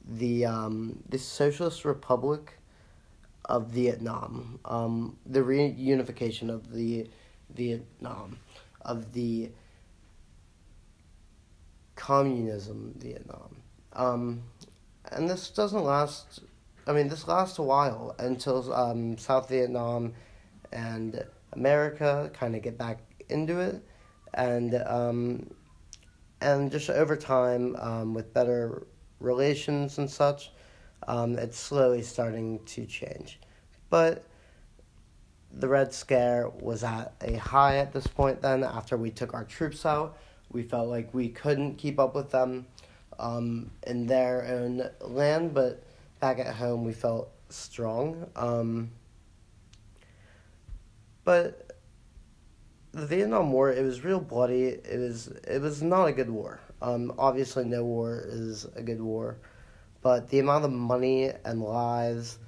the 0.06 0.44
um, 0.44 1.02
the 1.08 1.18
Socialist 1.18 1.84
Republic 1.84 2.58
of 3.46 3.68
Vietnam, 3.68 4.60
um, 4.64 5.16
the 5.26 5.40
reunification 5.40 6.50
of 6.50 6.72
the 6.72 7.08
Vietnam, 7.54 8.38
of 8.82 9.12
the 9.12 9.50
communism 11.96 12.94
Vietnam. 12.98 13.61
Um, 13.94 14.42
and 15.10 15.28
this 15.28 15.50
doesn't 15.50 15.82
last, 15.84 16.40
I 16.86 16.92
mean, 16.92 17.08
this 17.08 17.28
lasts 17.28 17.58
a 17.58 17.62
while 17.62 18.14
until 18.18 18.72
um, 18.72 19.18
South 19.18 19.48
Vietnam 19.48 20.14
and 20.72 21.24
America 21.52 22.30
kind 22.32 22.56
of 22.56 22.62
get 22.62 22.78
back 22.78 23.00
into 23.28 23.60
it. 23.60 23.82
And, 24.34 24.74
um, 24.86 25.50
and 26.40 26.70
just 26.70 26.88
over 26.90 27.16
time, 27.16 27.76
um, 27.76 28.14
with 28.14 28.32
better 28.32 28.86
relations 29.20 29.98
and 29.98 30.10
such, 30.10 30.50
um, 31.06 31.38
it's 31.38 31.58
slowly 31.58 32.02
starting 32.02 32.64
to 32.64 32.86
change. 32.86 33.40
But 33.90 34.24
the 35.52 35.68
Red 35.68 35.92
Scare 35.92 36.48
was 36.48 36.82
at 36.82 37.12
a 37.20 37.36
high 37.36 37.76
at 37.76 37.92
this 37.92 38.06
point 38.06 38.40
then 38.40 38.64
after 38.64 38.96
we 38.96 39.10
took 39.10 39.34
our 39.34 39.44
troops 39.44 39.84
out. 39.84 40.16
We 40.50 40.62
felt 40.62 40.88
like 40.88 41.12
we 41.12 41.28
couldn't 41.28 41.76
keep 41.76 41.98
up 41.98 42.14
with 42.14 42.30
them 42.30 42.66
um, 43.18 43.70
in 43.86 44.06
their 44.06 44.46
own 44.46 44.88
land, 45.00 45.54
but 45.54 45.82
back 46.20 46.38
at 46.38 46.54
home 46.54 46.84
we 46.84 46.92
felt 46.92 47.30
strong. 47.48 48.30
Um, 48.36 48.90
but 51.24 51.72
the 52.92 53.06
Vietnam 53.06 53.52
War, 53.52 53.72
it 53.72 53.82
was 53.82 54.04
real 54.04 54.20
bloody. 54.20 54.64
It 54.64 54.98
was 54.98 55.28
it 55.28 55.60
was 55.60 55.82
not 55.82 56.06
a 56.06 56.12
good 56.12 56.30
war. 56.30 56.60
Um, 56.80 57.12
obviously, 57.18 57.64
no 57.64 57.84
war 57.84 58.24
is 58.26 58.66
a 58.76 58.82
good 58.82 59.00
war, 59.00 59.38
but 60.02 60.28
the 60.28 60.40
amount 60.40 60.64
of 60.64 60.72
money 60.72 61.30
and 61.44 61.62
lives 61.62 62.38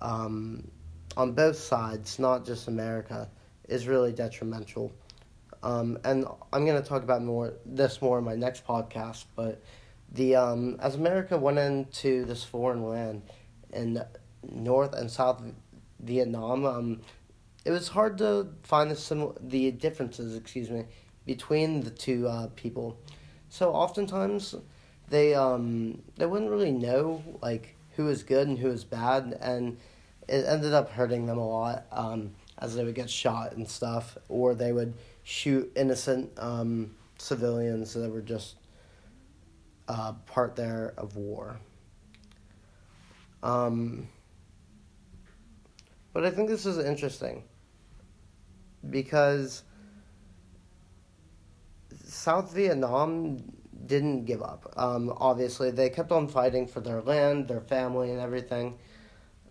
um, 0.00 0.70
on 1.16 1.32
both 1.32 1.56
sides, 1.56 2.18
not 2.18 2.46
just 2.46 2.68
America, 2.68 3.28
is 3.68 3.86
really 3.86 4.12
detrimental. 4.12 4.92
Um, 5.62 5.98
and 6.04 6.26
I'm 6.52 6.64
going 6.64 6.80
to 6.80 6.88
talk 6.88 7.02
about 7.02 7.22
more 7.22 7.54
this 7.64 8.00
more 8.02 8.18
in 8.18 8.24
my 8.24 8.34
next 8.34 8.66
podcast. 8.66 9.24
But 9.36 9.62
the 10.12 10.36
um, 10.36 10.76
as 10.80 10.94
America 10.94 11.36
went 11.38 11.58
into 11.58 12.24
this 12.24 12.44
foreign 12.44 12.84
land 12.84 13.22
in 13.72 14.02
North 14.42 14.94
and 14.94 15.10
South 15.10 15.42
Vietnam, 16.00 16.64
um, 16.64 17.00
it 17.64 17.70
was 17.70 17.88
hard 17.88 18.18
to 18.18 18.48
find 18.62 18.90
the 18.90 18.96
sim- 18.96 19.34
the 19.40 19.70
differences, 19.70 20.36
excuse 20.36 20.70
me, 20.70 20.84
between 21.24 21.80
the 21.80 21.90
two 21.90 22.28
uh, 22.28 22.48
people. 22.56 22.98
So 23.48 23.72
oftentimes 23.72 24.54
they 25.08 25.34
um, 25.34 26.02
they 26.16 26.26
wouldn't 26.26 26.50
really 26.50 26.72
know 26.72 27.22
like 27.40 27.76
who 27.96 28.08
is 28.08 28.22
good 28.22 28.48
and 28.48 28.58
who 28.58 28.68
is 28.68 28.84
bad, 28.84 29.38
and 29.40 29.78
it 30.28 30.44
ended 30.46 30.74
up 30.74 30.90
hurting 30.90 31.26
them 31.26 31.38
a 31.38 31.48
lot 31.48 31.86
um, 31.90 32.32
as 32.58 32.74
they 32.74 32.84
would 32.84 32.94
get 32.94 33.08
shot 33.08 33.52
and 33.52 33.68
stuff, 33.68 34.18
or 34.28 34.54
they 34.54 34.72
would 34.72 34.92
shoot 35.22 35.72
innocent 35.74 36.30
um, 36.36 36.94
civilians 37.18 37.94
that 37.94 38.10
were 38.10 38.20
just 38.20 38.56
uh, 39.92 40.12
part 40.24 40.56
there 40.56 40.94
of 40.96 41.16
war. 41.16 41.60
Um, 43.42 44.08
but 46.14 46.24
I 46.24 46.30
think 46.30 46.48
this 46.48 46.64
is 46.64 46.78
interesting 46.78 47.44
because 48.88 49.64
South 52.04 52.54
Vietnam 52.54 53.38
didn't 53.84 54.24
give 54.24 54.42
up. 54.42 54.72
Um, 54.76 55.12
obviously, 55.18 55.70
they 55.70 55.90
kept 55.90 56.10
on 56.10 56.26
fighting 56.26 56.66
for 56.66 56.80
their 56.80 57.02
land, 57.02 57.48
their 57.48 57.60
family, 57.60 58.10
and 58.10 58.20
everything. 58.20 58.78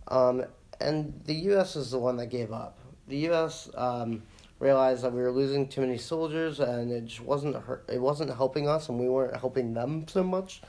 Um, 0.08 0.44
and 0.80 1.20
the 1.24 1.34
U.S. 1.50 1.76
is 1.76 1.92
the 1.92 1.98
one 1.98 2.16
that 2.16 2.26
gave 2.26 2.52
up. 2.52 2.78
The 3.06 3.18
U.S. 3.28 3.68
Um, 3.76 4.24
realized 4.62 5.02
that 5.02 5.12
we 5.12 5.20
were 5.20 5.32
losing 5.32 5.66
too 5.66 5.80
many 5.80 5.98
soldiers, 5.98 6.60
and 6.60 6.92
it 6.92 7.06
just 7.06 7.20
wasn't 7.20 7.56
it 7.88 8.00
wasn't 8.00 8.34
helping 8.34 8.68
us, 8.68 8.88
and 8.88 8.98
we 8.98 9.08
weren't 9.08 9.36
helping 9.36 9.74
them 9.74 10.06
so 10.06 10.22
much. 10.22 10.62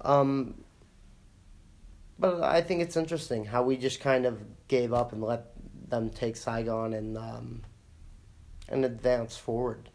Um, 0.00 0.64
but 2.18 2.42
I 2.42 2.62
think 2.62 2.80
it's 2.80 2.96
interesting 2.96 3.44
how 3.44 3.62
we 3.62 3.76
just 3.76 4.00
kind 4.00 4.24
of 4.24 4.38
gave 4.68 4.94
up 4.94 5.12
and 5.12 5.22
let 5.22 5.52
them 5.90 6.08
take 6.08 6.36
Saigon 6.36 6.94
and 6.94 7.18
um, 7.18 7.62
and 8.70 8.84
advance 8.86 9.36
forward. 9.36 9.90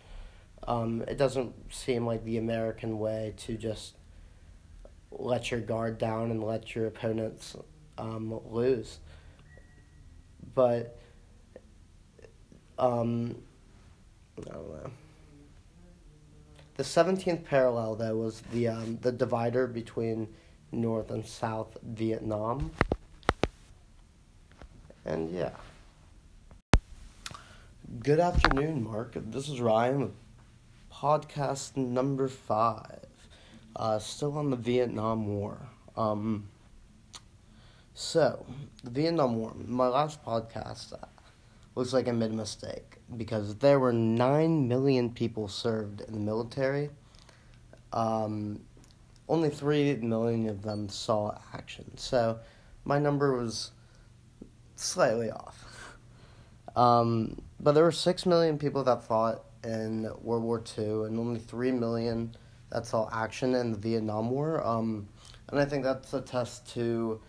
Um, 0.68 1.04
it 1.08 1.18
doesn't 1.18 1.74
seem 1.74 2.06
like 2.06 2.24
the 2.24 2.38
American 2.38 3.00
way 3.00 3.34
to 3.38 3.58
just 3.58 3.96
let 5.12 5.50
your 5.50 5.60
guard 5.60 5.98
down 5.98 6.30
and 6.30 6.44
let 6.44 6.76
your 6.76 6.86
opponents 6.86 7.56
um, 7.98 8.40
lose. 8.50 9.00
But 10.54 11.00
um, 12.80 13.36
I 14.38 14.42
don't 14.42 14.70
know. 14.70 14.92
The 16.76 16.84
seventeenth 16.84 17.46
parallel 17.46 17.96
though 17.96 18.16
was 18.18 18.42
the 18.52 18.68
um, 18.70 18.98
the 19.02 19.12
divider 19.12 19.68
between 19.68 20.28
North 20.72 21.12
and 21.12 21.26
South 21.26 21.78
Vietnam. 21.84 22.72
And 25.06 25.30
yeah. 25.32 25.52
Good 28.02 28.20
afternoon, 28.20 28.84
Mark. 28.84 29.14
This 29.16 29.50
is 29.50 29.62
Ryan 29.62 30.14
podcast 30.92 31.78
number 31.78 32.28
five. 32.28 33.06
Uh, 33.76 34.00
still 34.00 34.38
on 34.38 34.50
the 34.50 34.56
Vietnam 34.56 35.28
War. 35.28 35.58
Um, 35.96 36.48
So, 37.96 38.46
the 38.84 38.90
Vietnam 38.90 39.36
War, 39.36 39.54
my 39.56 39.88
last 39.88 40.24
podcast 40.26 40.94
uh, 40.94 41.06
looks 41.76 41.94
like 41.94 42.08
I 42.08 42.12
made 42.12 42.32
a 42.32 42.36
mistake 42.36 42.98
because 43.18 43.56
there 43.56 43.80
were 43.80 43.94
9 43.94 44.68
million 44.68 45.10
people 45.10 45.48
served 45.48 46.02
in 46.02 46.14
the 46.14 46.20
military. 46.20 46.90
Um, 47.92 48.62
only 49.28 49.50
3 49.50 49.96
million 49.98 50.50
of 50.50 50.62
them 50.62 50.90
saw 50.90 51.38
action. 51.54 51.98
So, 51.98 52.40
my 52.86 53.00
number 53.00 53.38
was 53.38 53.72
slightly 54.76 55.32
off. 55.32 55.98
Um, 56.76 57.42
but 57.60 57.74
there 57.74 57.84
were 57.84 57.92
6 57.92 58.26
million 58.26 58.58
people 58.58 58.84
that 58.84 59.04
fought 59.04 59.44
in 59.64 60.10
World 60.22 60.44
War 60.44 60.62
II 60.78 61.06
and 61.06 61.18
only 61.20 61.40
3 61.40 61.72
million 61.72 62.36
that 62.72 62.86
saw 62.86 63.10
action 63.12 63.56
in 63.56 63.72
the 63.72 63.78
Vietnam 63.78 64.32
War. 64.32 64.66
Um, 64.66 65.08
and 65.50 65.60
I 65.60 65.66
think 65.66 65.84
that's 65.84 66.14
a 66.14 66.22
test 66.22 66.68
to 66.74 67.22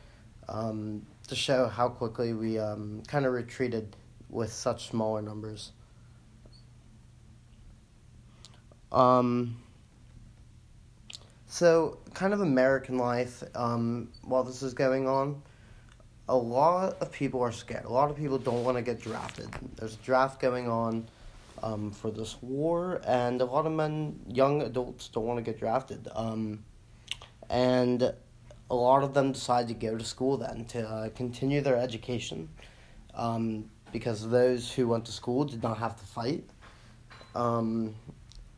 um, 0.49 1.07
to 1.29 1.35
show 1.35 1.69
how 1.69 1.89
quickly 1.89 2.35
we 2.35 2.59
um, 2.59 3.03
kind 3.07 3.25
of 3.25 3.33
retreated 3.33 3.97
with 4.29 4.53
such 4.53 4.89
smaller 4.89 5.23
numbers. 5.23 5.73
Um, 8.93 9.57
so, 11.47 11.99
kind 12.15 12.33
of 12.33 12.41
American 12.41 12.99
life 12.99 13.43
um, 13.55 14.09
while 14.23 14.45
this 14.45 14.63
is 14.63 14.75
going 14.75 15.09
on. 15.09 15.43
A 16.29 16.37
lot 16.37 16.97
of 17.01 17.13
people 17.13 17.43
are 17.43 17.53
scared. 17.53 17.85
A 17.85 17.93
lot 17.93 18.11
of 18.11 18.17
people 18.17 18.39
don't 18.39 18.65
want 18.65 18.79
to 18.79 18.83
get 18.83 19.01
drafted. 19.01 19.49
There's 19.77 19.95
a 19.95 19.99
draft 19.99 20.41
going 20.41 20.69
on 20.69 21.07
um, 21.63 21.91
for 21.91 22.11
this 22.11 22.37
war, 22.41 23.01
and 23.07 23.41
a 23.43 23.45
lot 23.45 23.67
of 23.67 23.73
men, 23.73 24.21
young 24.27 24.63
adults, 24.63 25.09
don't 25.09 25.27
want 25.27 25.39
to 25.39 25.43
get 25.43 25.59
drafted. 25.59 26.09
Um, 26.15 26.65
and 27.51 28.15
a 28.71 28.75
lot 28.75 29.03
of 29.03 29.15
them 29.15 29.33
decide 29.33 29.69
to 29.69 29.75
go 29.75 29.97
to 29.97 30.05
school 30.05 30.37
then 30.37 30.65
to 30.67 30.89
uh, 30.89 31.09
continue 31.11 31.61
their 31.61 31.77
education 31.77 32.49
um, 33.15 33.71
because 33.95 34.29
those 34.29 34.73
who 34.73 34.89
went 34.89 35.05
to 35.05 35.13
school 35.13 35.45
did 35.45 35.63
not 35.63 35.79
have 35.79 35.95
to 35.95 36.05
fight. 36.05 36.43
Um, 37.37 37.95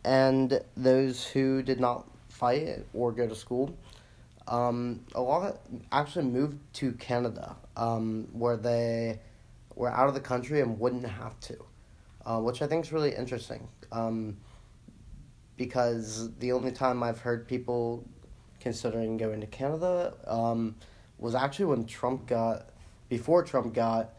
and 0.02 0.62
those 0.78 1.26
who 1.26 1.62
did 1.62 1.78
not 1.78 2.08
fight 2.30 2.86
or 2.94 3.12
go 3.12 3.28
to 3.28 3.34
school, 3.34 3.76
um, 4.48 5.04
a 5.14 5.20
lot 5.20 5.60
actually 5.92 6.24
moved 6.24 6.56
to 6.76 6.92
Canada 6.92 7.54
um, 7.76 8.28
where 8.32 8.56
they 8.56 9.20
were 9.74 9.92
out 9.92 10.08
of 10.08 10.14
the 10.14 10.20
country 10.20 10.62
and 10.62 10.80
wouldn't 10.80 11.06
have 11.06 11.38
to, 11.40 11.62
uh, 12.24 12.40
which 12.40 12.62
I 12.62 12.66
think 12.66 12.86
is 12.86 12.92
really 12.92 13.14
interesting 13.14 13.68
um, 13.92 14.38
because 15.58 16.34
the 16.38 16.52
only 16.52 16.72
time 16.72 17.02
I've 17.02 17.20
heard 17.20 17.46
people 17.46 18.08
considering 18.58 19.18
going 19.18 19.42
to 19.42 19.46
Canada 19.46 20.14
um, 20.26 20.76
was 21.18 21.34
actually 21.34 21.66
when 21.66 21.84
Trump 21.84 22.26
got 22.26 22.70
before 23.10 23.42
Trump 23.44 23.74
got 23.74 24.15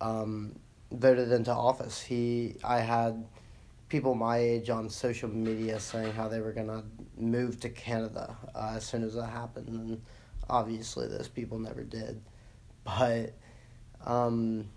um, 0.00 0.56
voted 0.92 1.32
into 1.32 1.52
office. 1.52 2.00
He 2.00 2.56
I 2.64 2.80
had 2.80 3.24
people 3.88 4.14
my 4.14 4.38
age 4.38 4.70
on 4.70 4.88
social 4.88 5.28
media 5.28 5.80
saying 5.80 6.12
how 6.12 6.28
they 6.28 6.40
were 6.40 6.52
gonna 6.52 6.84
move 7.16 7.60
to 7.60 7.68
Canada 7.68 8.36
uh, 8.54 8.74
as 8.76 8.84
soon 8.84 9.02
as 9.02 9.14
that 9.14 9.26
happened, 9.26 9.68
and 9.68 10.02
obviously 10.48 11.08
those 11.08 11.28
people 11.28 11.58
never 11.58 11.82
did. 11.82 12.20
But 12.84 13.34
um, 14.04 14.68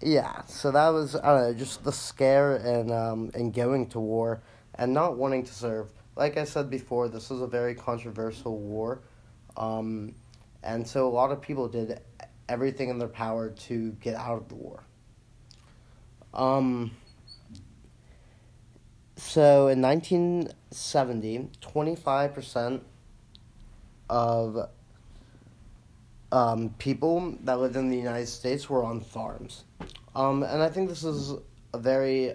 yeah, 0.00 0.42
so 0.44 0.70
that 0.70 0.88
was 0.88 1.16
I 1.16 1.26
don't 1.26 1.42
know 1.42 1.54
just 1.54 1.84
the 1.84 1.92
scare 1.92 2.56
and 2.56 2.90
um, 2.90 3.30
and 3.34 3.54
going 3.54 3.88
to 3.90 4.00
war 4.00 4.42
and 4.74 4.92
not 4.92 5.16
wanting 5.16 5.44
to 5.44 5.52
serve 5.52 5.92
like 6.16 6.36
I 6.36 6.44
said 6.44 6.68
before, 6.70 7.08
this 7.08 7.30
was 7.30 7.40
a 7.40 7.46
very 7.46 7.74
controversial 7.74 8.58
war. 8.58 9.00
Um, 9.56 10.14
and 10.62 10.86
so 10.86 11.08
a 11.08 11.10
lot 11.10 11.30
of 11.30 11.40
people 11.40 11.68
did 11.68 12.00
everything 12.52 12.90
in 12.90 12.98
their 12.98 13.08
power 13.08 13.48
to 13.48 13.92
get 13.92 14.14
out 14.14 14.36
of 14.36 14.48
the 14.48 14.54
war. 14.54 14.84
Um, 16.34 16.90
so 19.16 19.68
in 19.68 19.80
1970, 19.80 21.48
25% 21.62 22.80
of 24.10 24.68
um, 26.30 26.74
people 26.78 27.34
that 27.44 27.58
lived 27.58 27.76
in 27.76 27.88
the 27.88 27.96
United 27.96 28.26
States 28.26 28.68
were 28.68 28.84
on 28.84 29.00
farms. 29.00 29.64
Um, 30.14 30.42
and 30.42 30.62
I 30.62 30.68
think 30.68 30.90
this 30.90 31.04
is 31.04 31.32
a 31.72 31.78
very 31.78 32.34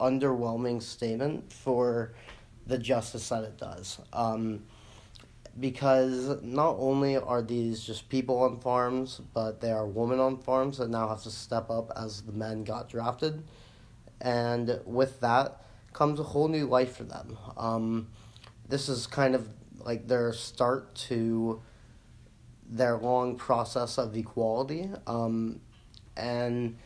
underwhelming 0.00 0.82
statement 0.82 1.52
for 1.52 2.14
the 2.66 2.78
justice 2.78 3.28
that 3.28 3.44
it 3.44 3.58
does. 3.58 3.98
Um, 4.14 4.62
because 5.58 6.40
not 6.42 6.76
only 6.78 7.16
are 7.16 7.42
these 7.42 7.82
just 7.82 8.08
people 8.08 8.38
on 8.42 8.60
farms, 8.60 9.20
but 9.34 9.60
they 9.60 9.70
are 9.70 9.86
women 9.86 10.20
on 10.20 10.38
farms 10.38 10.78
that 10.78 10.88
now 10.88 11.08
have 11.08 11.22
to 11.24 11.30
step 11.30 11.70
up 11.70 11.90
as 11.96 12.22
the 12.22 12.32
men 12.32 12.64
got 12.64 12.88
drafted. 12.88 13.42
And 14.20 14.80
with 14.84 15.20
that 15.20 15.62
comes 15.92 16.20
a 16.20 16.22
whole 16.22 16.48
new 16.48 16.66
life 16.66 16.96
for 16.96 17.04
them. 17.04 17.36
Um, 17.56 18.08
this 18.68 18.88
is 18.88 19.06
kind 19.06 19.34
of 19.34 19.48
like 19.78 20.06
their 20.06 20.32
start 20.32 20.94
to 20.94 21.60
their 22.68 22.96
long 22.96 23.36
process 23.36 23.98
of 23.98 24.16
equality. 24.16 24.88
Um, 25.06 25.60
and 26.16 26.76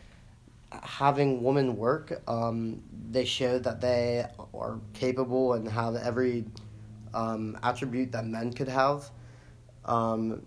having 0.83 1.43
women 1.43 1.77
work, 1.77 2.23
um, 2.29 2.83
they 3.11 3.25
show 3.25 3.59
that 3.59 3.81
they 3.81 4.25
are 4.55 4.81
capable 4.95 5.53
and 5.53 5.69
have 5.69 5.97
every 5.97 6.47
um, 7.15 7.59
attribute 7.63 8.13
that 8.13 8.27
men 8.27 8.53
could 8.53 8.69
have, 8.69 9.11
um, 9.85 10.43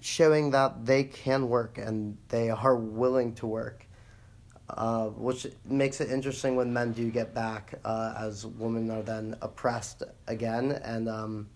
showing 0.00 0.50
that 0.50 0.84
they 0.84 1.04
can 1.04 1.48
work 1.48 1.78
and 1.78 2.18
they 2.28 2.50
are 2.50 2.76
willing 2.76 3.34
to 3.36 3.46
work. 3.46 3.86
Uh, 4.68 5.06
which 5.08 5.48
makes 5.64 6.00
it 6.00 6.10
interesting 6.12 6.54
when 6.54 6.72
men 6.72 6.92
do 6.92 7.10
get 7.10 7.34
back, 7.34 7.74
uh, 7.84 8.14
as 8.16 8.46
women 8.46 8.88
are 8.88 9.02
then 9.02 9.34
oppressed 9.42 10.04
again 10.28 10.70
and 10.84 11.08
um, 11.08 11.48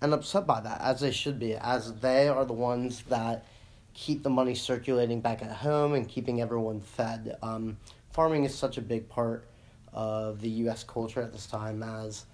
and 0.00 0.14
upset 0.14 0.46
by 0.46 0.60
that, 0.60 0.80
as 0.80 1.00
they 1.00 1.10
should 1.10 1.38
be, 1.38 1.54
as 1.54 1.92
they 1.94 2.28
are 2.28 2.44
the 2.44 2.54
ones 2.54 3.02
that 3.08 3.46
keep 3.94 4.22
the 4.22 4.30
money 4.30 4.54
circulating 4.54 5.20
back 5.20 5.42
at 5.42 5.50
home 5.50 5.94
and 5.94 6.08
keeping 6.08 6.40
everyone 6.40 6.80
fed. 6.80 7.36
Um, 7.42 7.78
farming 8.12 8.44
is 8.44 8.54
such 8.54 8.76
a 8.76 8.82
big 8.82 9.08
part 9.08 9.46
of 9.92 10.40
the 10.40 10.48
U.S. 10.50 10.82
culture 10.82 11.22
at 11.22 11.32
this 11.32 11.46
time 11.46 11.82
as 11.82 12.26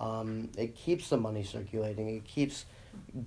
um, 0.00 0.50
it 0.56 0.74
keeps 0.74 1.08
the 1.08 1.16
money 1.16 1.44
circulating. 1.44 2.16
It 2.16 2.24
keeps 2.24 2.66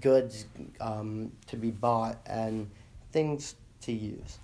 goods 0.01 0.45
um, 0.79 1.31
to 1.47 1.55
be 1.55 1.71
bought 1.71 2.19
and 2.25 2.69
things 3.11 3.55
to 3.81 3.91
use. 3.91 4.39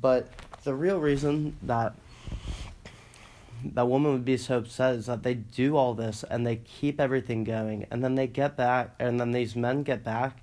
But 0.00 0.28
the 0.64 0.74
real 0.74 0.98
reason 0.98 1.56
that 1.62 1.94
that 3.64 3.86
woman 3.86 4.12
would 4.12 4.24
be 4.24 4.36
so 4.36 4.58
upset 4.58 4.94
is 4.94 5.06
that 5.06 5.22
they 5.22 5.34
do 5.34 5.76
all 5.76 5.94
this 5.94 6.24
and 6.30 6.46
they 6.46 6.56
keep 6.56 6.98
everything 6.98 7.44
going 7.44 7.86
and 7.90 8.02
then 8.02 8.14
they 8.14 8.26
get 8.26 8.56
back 8.56 8.94
and 8.98 9.20
then 9.20 9.32
these 9.32 9.54
men 9.54 9.82
get 9.82 10.02
back 10.02 10.42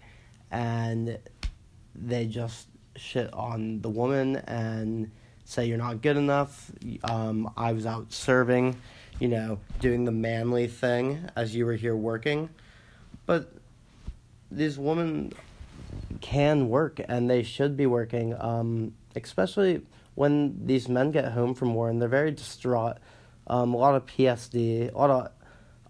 and 0.51 1.17
they 1.95 2.25
just 2.25 2.67
shit 2.95 3.33
on 3.33 3.81
the 3.81 3.89
woman 3.89 4.37
and 4.47 5.09
say 5.45 5.65
you're 5.65 5.77
not 5.77 6.01
good 6.01 6.17
enough. 6.17 6.71
Um, 7.03 7.51
I 7.57 7.71
was 7.73 7.85
out 7.85 8.11
serving, 8.11 8.75
you 9.19 9.27
know, 9.27 9.59
doing 9.79 10.05
the 10.05 10.11
manly 10.11 10.67
thing 10.67 11.29
as 11.35 11.55
you 11.55 11.65
were 11.65 11.75
here 11.75 11.95
working. 11.95 12.49
But 13.25 13.51
these 14.51 14.77
women 14.77 15.33
can 16.21 16.69
work 16.69 16.99
and 17.07 17.29
they 17.29 17.43
should 17.43 17.75
be 17.75 17.85
working, 17.85 18.35
um, 18.39 18.93
especially 19.15 19.81
when 20.15 20.65
these 20.65 20.87
men 20.87 21.11
get 21.11 21.31
home 21.31 21.53
from 21.53 21.73
war 21.73 21.89
and 21.89 22.01
they're 22.01 22.09
very 22.09 22.31
distraught. 22.31 22.97
Um, 23.47 23.73
a 23.73 23.77
lot 23.77 23.95
of 23.95 24.05
PSD, 24.05 24.93
a 24.93 24.97
lot 24.97 25.09
of 25.09 25.31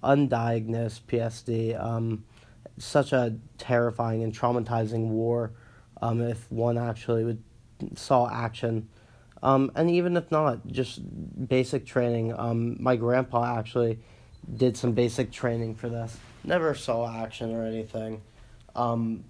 undiagnosed 0.04 1.02
PSD. 1.08 1.82
Um, 1.82 2.24
such 2.78 3.12
a 3.12 3.36
terrifying 3.58 4.24
and 4.24 4.34
traumatizing 4.34 5.08
war 5.08 5.52
um, 6.02 6.22
if 6.22 6.50
one 6.52 6.78
actually 6.78 7.24
would 7.24 7.44
saw 7.96 8.30
action. 8.30 8.88
Um, 9.43 9.71
and 9.76 9.89
even 9.91 10.17
if 10.17 10.32
not, 10.32 10.65
just 10.67 11.00
basic 11.47 11.86
training. 11.86 12.38
Um, 12.38 12.82
my 12.82 12.95
grandpa 12.95 13.58
actually 13.58 14.00
did 14.56 14.78
some 14.78 14.93
basic 14.93 15.32
training 15.32 15.76
for 15.76 15.89
this. 15.89 16.17
Never 16.43 16.73
saw 16.73 17.23
action 17.23 17.54
or 17.54 17.65
anything, 17.65 18.21
um, 18.76 19.23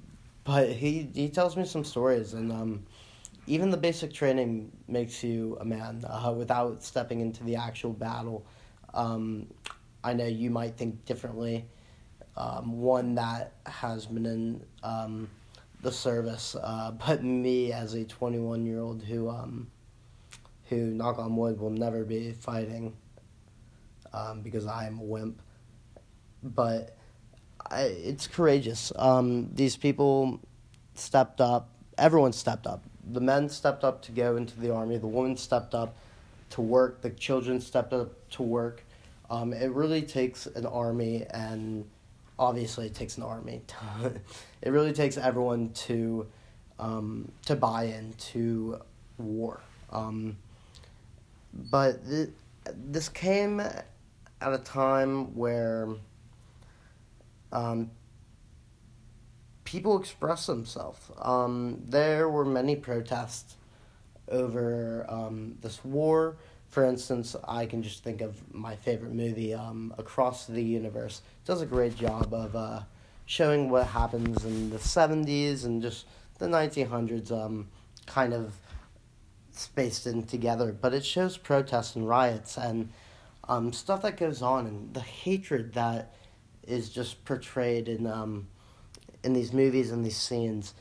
but 0.43 0.69
he 0.69 1.09
he 1.13 1.29
tells 1.29 1.57
me 1.57 1.65
some 1.65 1.83
stories, 1.83 2.33
and 2.33 2.51
um, 2.51 2.85
even 3.47 3.69
the 3.69 3.77
basic 3.77 4.13
training 4.13 4.71
makes 4.87 5.23
you 5.23 5.57
a 5.59 5.65
man 5.65 6.05
uh, 6.07 6.33
without 6.37 6.83
stepping 6.83 7.21
into 7.21 7.43
the 7.43 7.55
actual 7.55 7.91
battle. 7.91 8.45
Um, 8.93 9.47
I 10.03 10.13
know 10.13 10.25
you 10.25 10.49
might 10.49 10.77
think 10.77 11.05
differently. 11.05 11.65
Um, 12.35 12.79
one 12.79 13.15
that 13.15 13.53
has 13.65 14.05
been 14.05 14.27
in 14.27 15.27
the 15.81 15.91
service. 15.91 16.55
Uh, 16.55 16.91
but 17.07 17.23
me, 17.23 17.71
as 17.71 17.93
a 17.93 18.03
21 18.03 18.65
year 18.65 18.79
old 18.79 19.03
who, 19.03 19.29
who 20.69 20.77
knock 20.87 21.19
on 21.19 21.35
wood, 21.35 21.59
will 21.59 21.69
never 21.69 22.03
be 22.03 22.31
fighting 22.33 22.95
um, 24.13 24.41
because 24.41 24.65
I 24.65 24.87
am 24.87 24.99
a 24.99 25.03
wimp. 25.03 25.41
But 26.43 26.95
I, 27.69 27.81
it's 27.81 28.27
courageous. 28.27 28.91
Um, 28.95 29.49
these 29.53 29.75
people 29.75 30.39
stepped 30.93 31.41
up 31.41 31.69
everyone 31.97 32.33
stepped 32.33 32.67
up. 32.67 32.83
The 33.11 33.21
men 33.21 33.49
stepped 33.49 33.83
up 33.83 34.01
to 34.03 34.11
go 34.11 34.35
into 34.35 34.59
the 34.59 34.73
army. 34.73 34.97
The 34.97 35.07
women 35.07 35.37
stepped 35.37 35.73
up 35.73 35.95
to 36.51 36.61
work. 36.61 37.01
The 37.01 37.09
children 37.09 37.59
stepped 37.61 37.93
up 37.93 38.29
to 38.31 38.43
work. 38.43 38.83
Um, 39.29 39.53
it 39.53 39.71
really 39.71 40.01
takes 40.01 40.45
an 40.45 40.65
army, 40.65 41.25
and 41.29 41.85
obviously 42.39 42.87
it 42.87 42.95
takes 42.95 43.17
an 43.17 43.23
army. 43.23 43.61
it 44.61 44.69
really 44.69 44.93
takes 44.93 45.17
everyone 45.17 45.71
to 45.71 46.27
um, 46.79 47.31
to 47.45 47.55
buy 47.55 47.85
into 47.85 48.79
war. 49.17 49.61
Um, 49.91 50.37
but 51.57 52.07
th- 52.07 52.29
this 52.75 53.09
came 53.09 53.59
at 53.59 53.85
a 54.41 54.57
time 54.59 55.35
where 55.35 55.89
um, 57.51 57.89
people 59.63 59.99
express 59.99 60.45
themselves. 60.45 60.99
Um, 61.19 61.81
there 61.87 62.29
were 62.29 62.45
many 62.45 62.75
protests 62.75 63.55
over 64.29 65.05
um, 65.09 65.57
this 65.61 65.83
war. 65.83 66.37
For 66.69 66.85
instance, 66.85 67.35
I 67.47 67.65
can 67.65 67.81
just 67.81 68.03
think 68.03 68.21
of 68.21 68.35
my 68.53 68.75
favorite 68.75 69.13
movie, 69.13 69.53
um, 69.53 69.93
Across 69.97 70.47
the 70.47 70.61
Universe. 70.61 71.21
It 71.43 71.47
does 71.47 71.61
a 71.61 71.65
great 71.65 71.97
job 71.97 72.33
of 72.33 72.55
uh, 72.55 72.81
showing 73.25 73.69
what 73.69 73.87
happens 73.87 74.43
in 74.45 74.69
the 74.69 74.77
70s 74.77 75.65
and 75.65 75.81
just 75.81 76.05
the 76.39 76.47
1900s, 76.47 77.31
um, 77.31 77.67
kind 78.05 78.33
of 78.33 78.53
spaced 79.57 80.07
in 80.07 80.23
together. 80.23 80.71
But 80.79 80.93
it 80.93 81.05
shows 81.05 81.37
protests 81.37 81.95
and 81.95 82.07
riots 82.07 82.57
and 82.57 82.89
um, 83.47 83.71
stuff 83.73 84.01
that 84.01 84.17
goes 84.17 84.41
on 84.41 84.67
and 84.67 84.93
the 84.93 85.01
hatred 85.01 85.73
that 85.73 86.13
is 86.67 86.89
just 86.89 87.23
portrayed 87.25 87.87
in 87.87 88.05
um, 88.07 88.47
in 89.23 89.33
these 89.33 89.53
movies 89.53 89.91
and 89.91 90.05
these 90.05 90.17
scenes 90.17 90.73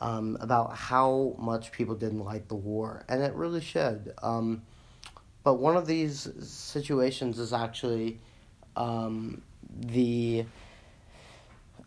um, 0.00 0.36
about 0.40 0.74
how 0.74 1.34
much 1.38 1.72
people 1.72 1.94
didn't 1.94 2.24
like 2.24 2.48
the 2.48 2.54
war, 2.54 3.04
and 3.08 3.22
it 3.22 3.34
really 3.34 3.60
showed. 3.60 4.12
Um, 4.22 4.62
but 5.42 5.54
one 5.54 5.76
of 5.76 5.86
these 5.86 6.28
situations 6.40 7.38
is 7.38 7.52
actually 7.52 8.20
um, 8.76 9.42
the 9.78 10.44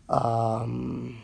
um, 0.08 1.22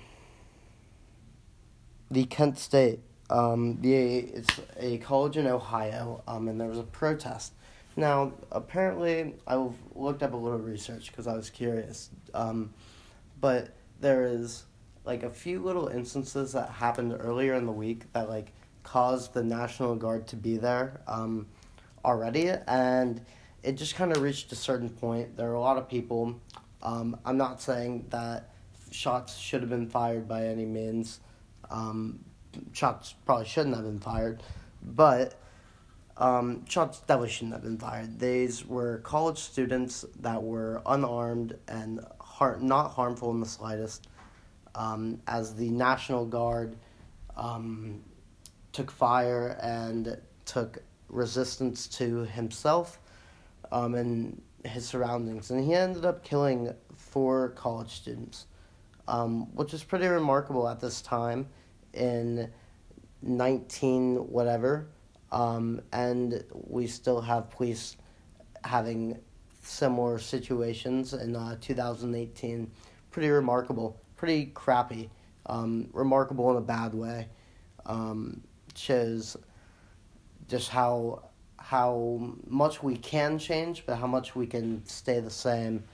the 2.10 2.24
Kent 2.24 2.58
State. 2.58 3.00
Um, 3.30 3.78
the 3.80 3.94
it's 3.94 4.60
a 4.76 4.98
college 4.98 5.36
in 5.36 5.46
Ohio, 5.46 6.22
um, 6.26 6.48
and 6.48 6.60
there 6.60 6.68
was 6.68 6.78
a 6.78 6.82
protest. 6.82 7.52
Now, 7.96 8.32
apparently, 8.50 9.34
I 9.46 9.68
looked 9.94 10.22
up 10.22 10.32
a 10.32 10.36
little 10.36 10.58
research 10.58 11.08
because 11.08 11.26
I 11.26 11.34
was 11.34 11.48
curious. 11.48 12.10
Um, 12.34 12.74
but 13.40 13.70
there 14.00 14.24
is 14.24 14.64
like 15.04 15.22
a 15.22 15.30
few 15.30 15.62
little 15.62 15.88
instances 15.88 16.52
that 16.52 16.70
happened 16.70 17.16
earlier 17.18 17.54
in 17.54 17.66
the 17.66 17.72
week 17.72 18.12
that 18.12 18.28
like 18.28 18.52
caused 18.82 19.32
the 19.32 19.42
National 19.42 19.94
Guard 19.94 20.26
to 20.28 20.36
be 20.36 20.56
there 20.56 21.00
um, 21.06 21.46
already, 22.04 22.50
and 22.66 23.20
it 23.62 23.72
just 23.72 23.94
kind 23.94 24.10
of 24.10 24.22
reached 24.22 24.50
a 24.52 24.56
certain 24.56 24.88
point. 24.88 25.36
There 25.36 25.50
are 25.50 25.54
a 25.54 25.60
lot 25.60 25.76
of 25.76 25.88
people. 25.88 26.40
Um, 26.82 27.16
I'm 27.24 27.36
not 27.36 27.60
saying 27.60 28.06
that 28.10 28.50
shots 28.90 29.36
should 29.36 29.60
have 29.60 29.70
been 29.70 29.88
fired 29.88 30.26
by 30.26 30.46
any 30.46 30.64
means. 30.64 31.20
Um, 31.70 32.24
shots 32.72 33.14
probably 33.24 33.46
shouldn't 33.46 33.74
have 33.74 33.84
been 33.84 34.00
fired, 34.00 34.42
but 34.82 35.34
um, 36.16 36.66
shots 36.66 37.00
definitely 37.00 37.30
shouldn't 37.30 37.54
have 37.54 37.62
been 37.62 37.78
fired. 37.78 38.18
These 38.20 38.66
were 38.66 38.98
college 38.98 39.38
students 39.38 40.04
that 40.20 40.42
were 40.42 40.82
unarmed 40.86 41.56
and 41.68 42.00
har- 42.20 42.58
not 42.60 42.90
harmful 42.90 43.30
in 43.30 43.40
the 43.40 43.46
slightest. 43.46 44.06
Um, 44.74 45.20
as 45.26 45.54
the 45.56 45.68
National 45.70 46.24
Guard 46.24 46.76
um, 47.36 48.02
took 48.72 48.90
fire 48.90 49.58
and 49.62 50.16
took 50.44 50.78
resistance 51.08 51.88
to 51.88 52.18
himself 52.26 53.00
um, 53.72 53.94
and 53.94 54.40
his 54.64 54.86
surroundings, 54.86 55.50
and 55.50 55.64
he 55.64 55.74
ended 55.74 56.04
up 56.04 56.22
killing 56.22 56.72
four 56.94 57.48
college 57.50 57.90
students, 57.90 58.46
um, 59.08 59.54
which 59.56 59.74
is 59.74 59.82
pretty 59.82 60.06
remarkable 60.06 60.68
at 60.68 60.80
this 60.80 61.00
time 61.00 61.48
in 61.94 62.50
nineteen 63.22 64.16
whatever, 64.16 64.88
um, 65.32 65.80
and 65.92 66.44
we 66.52 66.86
still 66.86 67.20
have 67.20 67.50
police 67.50 67.96
having 68.64 69.18
similar 69.62 70.18
situations 70.18 71.12
in 71.14 71.36
uh, 71.36 71.56
2018. 71.60 72.70
Pretty 73.10 73.28
remarkable, 73.28 73.98
pretty 74.16 74.46
crappy, 74.46 75.10
um, 75.46 75.88
remarkable 75.92 76.50
in 76.50 76.56
a 76.56 76.60
bad 76.60 76.94
way. 76.94 77.28
Um, 77.86 78.42
shows 78.74 79.36
just 80.48 80.68
how 80.68 81.24
how 81.56 82.34
much 82.46 82.82
we 82.82 82.96
can 82.96 83.38
change, 83.38 83.84
but 83.86 83.96
how 83.96 84.06
much 84.06 84.34
we 84.34 84.46
can 84.46 84.84
stay 84.86 85.20
the 85.20 85.30
same 85.30 85.84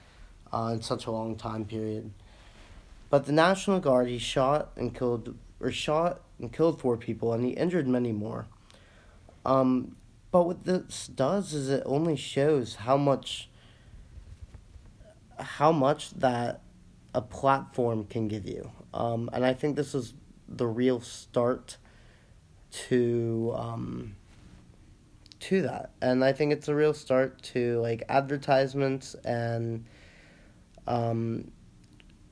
uh, 0.51 0.71
in 0.73 0.81
such 0.81 1.05
a 1.05 1.11
long 1.11 1.35
time 1.35 1.65
period. 1.65 2.11
But 3.09 3.25
the 3.25 3.31
National 3.31 3.79
Guard, 3.79 4.07
he 4.07 4.17
shot 4.17 4.71
and 4.75 4.93
killed, 4.93 5.35
or 5.59 5.71
shot 5.71 6.21
and 6.39 6.51
killed 6.51 6.79
four 6.79 6.97
people, 6.97 7.33
and 7.33 7.43
he 7.43 7.51
injured 7.51 7.87
many 7.87 8.11
more. 8.11 8.47
Um, 9.45 9.95
but 10.31 10.43
what 10.43 10.65
this 10.65 11.07
does 11.07 11.53
is 11.53 11.69
it 11.69 11.83
only 11.85 12.15
shows 12.15 12.75
how 12.75 12.97
much 12.97 13.49
how 15.39 15.71
much 15.71 16.11
that 16.15 16.61
a 17.13 17.21
platform 17.21 18.05
can 18.05 18.27
give 18.27 18.45
you. 18.47 18.71
Um, 18.93 19.29
and 19.33 19.45
I 19.45 19.53
think 19.53 19.75
this 19.75 19.93
is 19.93 20.13
the 20.47 20.67
real 20.67 20.99
start 20.99 21.77
to 22.71 23.53
um, 23.55 24.15
to 25.39 25.61
that. 25.63 25.91
And 26.01 26.23
I 26.23 26.33
think 26.33 26.51
it's 26.51 26.67
a 26.67 26.75
real 26.75 26.93
start 26.93 27.41
to 27.53 27.79
like 27.79 28.03
advertisements 28.09 29.15
and 29.23 29.85
um, 30.87 31.51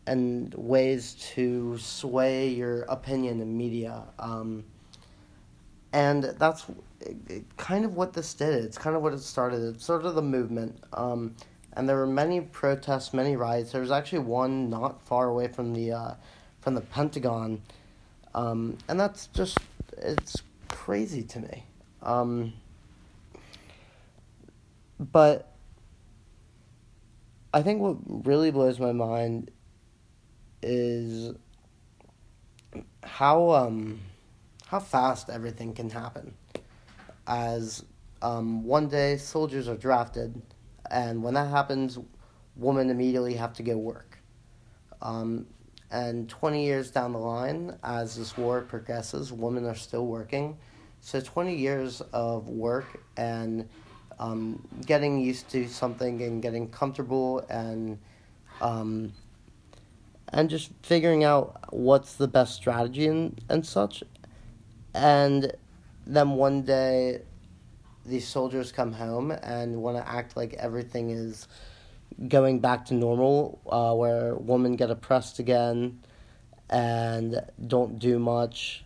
and 0.08 0.54
ways 0.54 1.14
to 1.34 1.78
sway 1.78 2.50
your 2.50 2.82
opinion 2.84 3.42
in 3.42 3.58
media. 3.58 4.04
Um, 4.20 4.64
and 5.94 6.24
that's 6.38 6.66
kind 7.58 7.86
of 7.86 7.96
what 7.96 8.14
this 8.14 8.34
did. 8.34 8.66
It's 8.66 8.78
kind 8.78 8.96
of 8.96 9.02
what 9.02 9.14
it 9.14 9.20
started. 9.20 9.62
It's 9.76 9.86
sort 9.86 10.06
of 10.06 10.16
the 10.16 10.22
movement. 10.22 10.84
Um, 10.94 11.36
and 11.74 11.88
there 11.88 11.98
were 11.98 12.08
many 12.08 12.42
protests, 12.42 13.14
many 13.14 13.36
riots. 13.36 13.72
There 13.72 13.82
was 13.82 13.92
actually 13.92 14.20
one 14.20 14.70
not 14.70 15.02
far 15.02 15.28
away 15.28 15.48
from 15.48 15.74
the 15.74 15.92
uh, 15.92 16.14
from 16.62 16.74
the 16.74 16.82
Pentagon, 16.82 17.62
um, 18.34 18.78
and 18.88 19.00
that's 19.00 19.28
just 19.28 19.58
it's 19.98 20.42
crazy 20.68 21.24
to 21.24 21.40
me. 21.40 21.64
Um, 22.02 22.54
but 25.00 25.52
I 27.54 27.62
think 27.62 27.82
what 27.82 27.98
really 28.26 28.52
blows 28.52 28.80
my 28.80 28.94
mind 28.94 29.52
is 30.66 31.36
how 33.04 33.52
um, 33.52 34.00
how 34.68 34.80
fast 34.80 35.30
everything 35.30 35.74
can 35.74 35.90
happen. 35.90 36.34
As 37.28 37.86
um, 38.22 38.64
one 38.64 38.88
day 38.88 39.18
soldiers 39.18 39.68
are 39.68 39.78
drafted 39.78 40.42
and 40.90 41.24
when 41.24 41.36
that 41.36 41.50
happens, 41.50 42.00
women 42.56 42.90
immediately 42.90 43.36
have 43.36 43.54
to 43.54 43.64
go 43.64 43.78
work. 43.78 44.18
Um, 45.02 45.48
and 45.92 46.28
20 46.28 46.66
years 46.66 46.92
down 46.92 47.14
the 47.14 47.20
line, 47.20 47.78
as 47.84 48.16
this 48.16 48.36
war 48.36 48.62
progresses, 48.62 49.32
women 49.32 49.66
are 49.66 49.76
still 49.76 50.08
working. 50.08 50.58
So 51.00 51.22
20 51.22 51.56
years 51.56 52.02
of 52.14 52.50
work 52.50 53.04
and 53.18 53.70
um, 54.18 54.68
getting 54.86 55.20
used 55.20 55.50
to 55.52 55.68
something 55.68 56.22
and 56.24 56.42
getting 56.42 56.70
comfortable 56.70 57.46
and 57.50 58.00
um, 58.62 59.14
and 60.36 60.50
just 60.50 60.70
figuring 60.84 61.24
out 61.24 61.74
what's 61.74 62.16
the 62.16 62.28
best 62.28 62.56
strategy 62.56 63.08
and, 63.08 63.40
and 63.48 63.66
such. 63.66 64.04
And 64.94 65.54
then 66.06 66.32
one 66.32 66.64
day 66.64 67.22
these 68.06 68.28
soldiers 68.28 68.74
come 68.74 68.92
home 68.92 69.32
and 69.32 69.82
want 69.82 69.96
to 69.96 70.08
act 70.08 70.36
like 70.36 70.54
everything 70.56 71.10
is 71.10 71.48
going 72.28 72.60
back 72.60 72.86
to 72.88 72.94
normal, 72.94 73.62
uh, 73.66 73.96
where 73.96 74.36
women 74.36 74.76
get 74.76 74.92
oppressed 74.92 75.40
again 75.40 76.02
and 76.70 77.40
don't 77.66 77.98
do 77.98 78.20
much. 78.20 78.84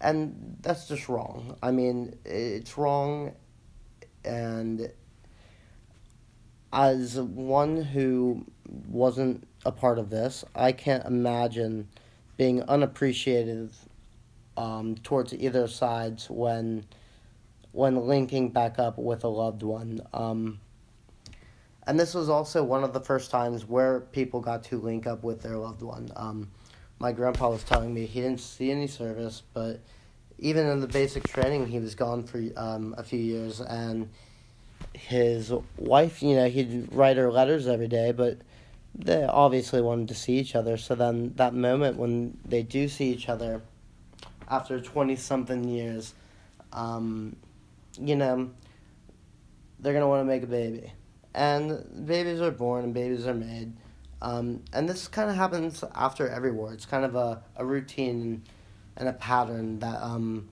And 0.00 0.56
that's 0.60 0.86
just 0.86 1.08
wrong. 1.08 1.56
I 1.60 1.72
mean, 1.72 2.16
it's 2.24 2.78
wrong, 2.78 3.34
and 4.24 4.88
as 6.72 7.18
one 7.18 7.82
who 7.82 8.46
wasn't 8.88 9.47
a 9.64 9.72
part 9.72 9.98
of 9.98 10.10
this, 10.10 10.44
I 10.54 10.72
can't 10.72 11.04
imagine 11.04 11.88
being 12.36 12.62
unappreciative 12.62 13.74
um, 14.56 14.96
towards 14.96 15.34
either 15.34 15.68
sides 15.68 16.28
when 16.30 16.84
when 17.72 18.08
linking 18.08 18.48
back 18.48 18.78
up 18.78 18.98
with 18.98 19.24
a 19.24 19.28
loved 19.28 19.62
one. 19.62 20.00
Um, 20.12 20.58
and 21.86 21.98
this 21.98 22.14
was 22.14 22.28
also 22.28 22.64
one 22.64 22.82
of 22.82 22.92
the 22.92 23.00
first 23.00 23.30
times 23.30 23.66
where 23.66 24.00
people 24.00 24.40
got 24.40 24.64
to 24.64 24.78
link 24.78 25.06
up 25.06 25.22
with 25.22 25.42
their 25.42 25.56
loved 25.56 25.82
one. 25.82 26.10
Um, 26.16 26.50
my 26.98 27.12
grandpa 27.12 27.50
was 27.50 27.62
telling 27.62 27.94
me 27.94 28.06
he 28.06 28.20
didn't 28.20 28.40
see 28.40 28.70
any 28.70 28.86
service, 28.86 29.42
but 29.54 29.80
even 30.38 30.66
in 30.66 30.80
the 30.80 30.86
basic 30.86 31.26
training, 31.28 31.66
he 31.66 31.78
was 31.78 31.94
gone 31.94 32.24
for 32.24 32.42
um, 32.56 32.94
a 32.98 33.02
few 33.02 33.18
years, 33.18 33.60
and 33.60 34.08
his 34.94 35.52
wife, 35.76 36.22
you 36.22 36.34
know, 36.34 36.48
he'd 36.48 36.88
write 36.92 37.16
her 37.16 37.30
letters 37.30 37.66
every 37.66 37.88
day, 37.88 38.12
but 38.12 38.38
they 38.98 39.24
obviously 39.24 39.80
wanted 39.80 40.08
to 40.08 40.14
see 40.14 40.38
each 40.38 40.54
other. 40.54 40.76
So 40.76 40.94
then 40.94 41.32
that 41.36 41.54
moment 41.54 41.96
when 41.96 42.36
they 42.44 42.62
do 42.62 42.88
see 42.88 43.10
each 43.12 43.28
other 43.28 43.62
after 44.48 44.80
20 44.80 45.14
something 45.16 45.64
years, 45.64 46.14
um, 46.72 47.36
you 47.98 48.16
know, 48.16 48.50
they're 49.78 49.92
going 49.92 50.02
to 50.02 50.08
want 50.08 50.20
to 50.20 50.24
make 50.24 50.42
a 50.42 50.46
baby. 50.46 50.92
And 51.34 52.06
babies 52.06 52.40
are 52.40 52.50
born 52.50 52.84
and 52.84 52.92
babies 52.92 53.26
are 53.26 53.34
made. 53.34 53.72
Um, 54.20 54.64
and 54.72 54.88
this 54.88 55.06
kind 55.06 55.30
of 55.30 55.36
happens 55.36 55.84
after 55.94 56.28
every 56.28 56.50
war. 56.50 56.72
It's 56.72 56.86
kind 56.86 57.04
of 57.04 57.14
a, 57.14 57.40
a 57.56 57.64
routine 57.64 58.42
and 58.96 59.08
a 59.08 59.12
pattern 59.12 59.78
that 59.78 60.02
um, 60.02 60.48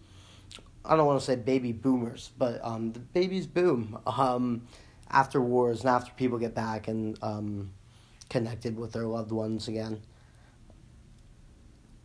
I 0.84 0.94
don't 0.94 1.06
want 1.06 1.18
to 1.18 1.26
say 1.26 1.34
baby 1.34 1.72
boomers, 1.72 2.30
but 2.38 2.60
um, 2.64 2.92
the 2.92 3.00
babies 3.00 3.48
boom 3.48 3.98
um, 4.06 4.62
after 5.10 5.40
wars 5.40 5.80
and 5.80 5.90
after 5.90 6.12
people 6.12 6.38
get 6.38 6.54
back 6.54 6.86
and 6.86 7.18
um, 7.22 7.72
connected 8.28 8.76
with 8.76 8.92
their 8.92 9.06
loved 9.06 9.32
ones 9.32 9.68
again. 9.68 10.00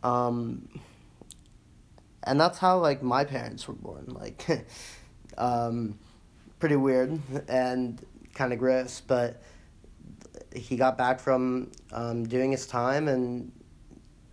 Um, 0.02 0.68
and 2.24 2.40
that's 2.40 2.58
how 2.58 2.78
like 2.78 3.02
my 3.02 3.24
parents 3.24 3.66
were 3.66 3.74
born, 3.74 4.06
like 4.08 4.66
um, 5.38 5.98
pretty 6.58 6.76
weird 6.76 7.18
and 7.48 8.04
kind 8.34 8.52
of 8.52 8.58
gross, 8.58 9.00
but 9.00 9.42
he 10.54 10.76
got 10.76 10.98
back 10.98 11.20
from 11.20 11.70
um, 11.92 12.24
doing 12.24 12.50
his 12.50 12.66
time 12.66 13.08
and 13.08 13.52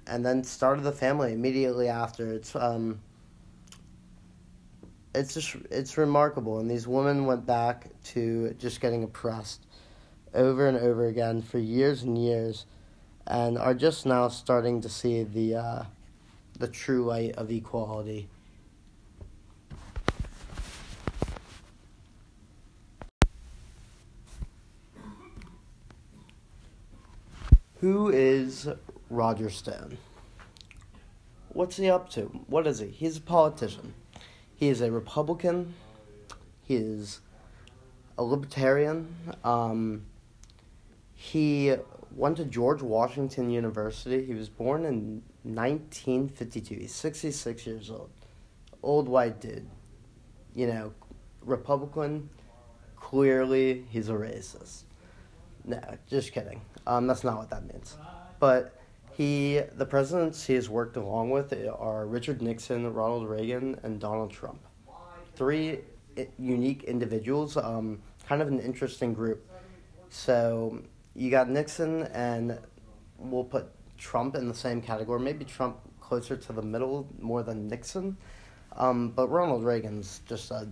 and 0.07 0.25
then 0.25 0.43
started 0.43 0.81
the 0.81 0.91
family 0.91 1.33
immediately 1.33 1.87
after. 1.87 2.33
It's 2.33 2.55
um, 2.55 2.99
it's 5.13 5.33
just 5.33 5.55
it's 5.69 5.97
remarkable, 5.97 6.59
and 6.59 6.69
these 6.69 6.87
women 6.87 7.25
went 7.25 7.45
back 7.45 7.89
to 8.05 8.53
just 8.59 8.81
getting 8.81 9.03
oppressed 9.03 9.65
over 10.33 10.67
and 10.67 10.77
over 10.77 11.05
again 11.07 11.41
for 11.41 11.59
years 11.59 12.03
and 12.03 12.17
years, 12.17 12.65
and 13.27 13.57
are 13.57 13.73
just 13.73 14.05
now 14.05 14.27
starting 14.27 14.81
to 14.81 14.89
see 14.89 15.23
the 15.23 15.55
uh, 15.55 15.83
the 16.57 16.67
true 16.67 17.05
light 17.05 17.35
of 17.35 17.51
equality. 17.51 18.27
Who 27.79 28.09
is 28.09 28.67
Roger 29.09 29.49
Stone? 29.49 29.97
What's 31.53 31.77
he 31.77 31.89
up 31.89 32.09
to? 32.11 32.23
What 32.47 32.67
is 32.67 32.79
he? 32.79 32.87
He's 32.87 33.17
a 33.17 33.21
politician. 33.21 33.93
He 34.53 34.67
is 34.67 34.81
a 34.81 34.91
Republican. 34.91 35.73
He 36.61 36.75
is 36.75 37.21
a 38.17 38.23
libertarian. 38.23 39.15
Um, 39.45 40.03
he 41.21 41.75
went 42.15 42.37
to 42.37 42.45
George 42.45 42.81
Washington 42.81 43.49
University. 43.49 44.25
He 44.25 44.33
was 44.33 44.47
born 44.47 44.85
in 44.85 45.21
1952. 45.43 46.75
He's 46.75 46.95
66 46.95 47.67
years 47.67 47.89
old. 47.89 48.09
Old 48.81 49.09
white 49.09 49.41
dude. 49.41 49.69
You 50.55 50.67
know, 50.67 50.93
Republican. 51.41 52.29
Clearly, 52.95 53.83
he's 53.89 54.07
a 54.07 54.13
racist. 54.13 54.83
No, 55.65 55.81
just 56.09 56.31
kidding. 56.31 56.61
Um, 56.87 57.05
that's 57.05 57.25
not 57.25 57.37
what 57.37 57.49
that 57.49 57.65
means. 57.65 57.97
But 58.39 58.79
he, 59.11 59.59
the 59.75 59.85
presidents 59.85 60.45
he 60.45 60.53
has 60.53 60.69
worked 60.69 60.95
along 60.95 61.31
with 61.31 61.53
are 61.77 62.07
Richard 62.07 62.41
Nixon, 62.41 62.93
Ronald 62.93 63.27
Reagan, 63.27 63.77
and 63.83 63.99
Donald 63.99 64.31
Trump. 64.31 64.61
Three 65.35 65.79
unique 66.37 66.85
individuals, 66.85 67.57
um, 67.57 67.99
kind 68.25 68.41
of 68.41 68.47
an 68.47 68.61
interesting 68.61 69.13
group. 69.13 69.45
So 70.09 70.81
you 71.19 71.29
got 71.29 71.49
Nixon, 71.49 72.03
and 72.13 72.57
we'll 73.17 73.43
put 73.43 73.67
Trump 73.97 74.35
in 74.35 74.47
the 74.47 74.55
same 74.55 74.81
category. 74.81 75.19
Maybe 75.19 75.43
Trump 75.43 75.77
closer 75.99 76.37
to 76.37 76.53
the 76.53 76.61
middle 76.61 77.07
more 77.19 77.43
than 77.43 77.67
Nixon. 77.67 78.15
Um, 78.77 79.09
but 79.09 79.27
Ronald 79.27 79.65
Reagan's 79.65 80.21
just 80.25 80.49
a, 80.51 80.69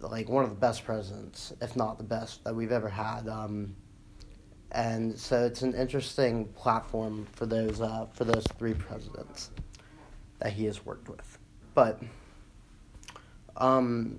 like 0.00 0.30
one 0.30 0.42
of 0.42 0.50
the 0.50 0.56
best 0.56 0.86
presidents, 0.86 1.52
if 1.60 1.76
not 1.76 1.98
the 1.98 2.04
best 2.04 2.42
that 2.44 2.54
we've 2.54 2.72
ever 2.72 2.88
had. 2.88 3.28
Um, 3.28 3.76
and 4.70 5.18
so 5.18 5.44
it's 5.44 5.60
an 5.60 5.74
interesting 5.74 6.46
platform 6.54 7.26
for 7.32 7.44
those 7.44 7.82
uh, 7.82 8.06
for 8.14 8.24
those 8.24 8.46
three 8.58 8.72
presidents 8.72 9.50
that 10.38 10.54
he 10.54 10.64
has 10.64 10.86
worked 10.86 11.10
with. 11.10 11.38
But 11.74 12.00
um, 13.58 14.18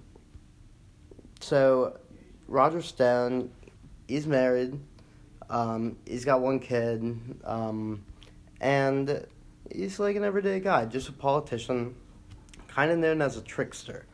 so 1.40 1.98
Roger 2.48 2.84
Stone, 2.84 3.50
he's 4.08 4.28
married. 4.28 4.80
Um, 5.54 5.98
he's 6.08 6.26
got 6.26 6.42
one 6.42 6.60
kid, 6.60 7.16
um, 7.44 8.04
and 8.60 9.24
he's 9.72 10.00
like 10.00 10.16
an 10.16 10.24
everyday 10.24 10.60
guy, 10.60 10.86
just 10.86 11.10
a 11.10 11.12
politician, 11.12 11.94
kind 12.68 12.90
of 12.90 12.98
known 12.98 13.22
as 13.22 13.38
a 13.38 13.42
trickster. 13.42 14.08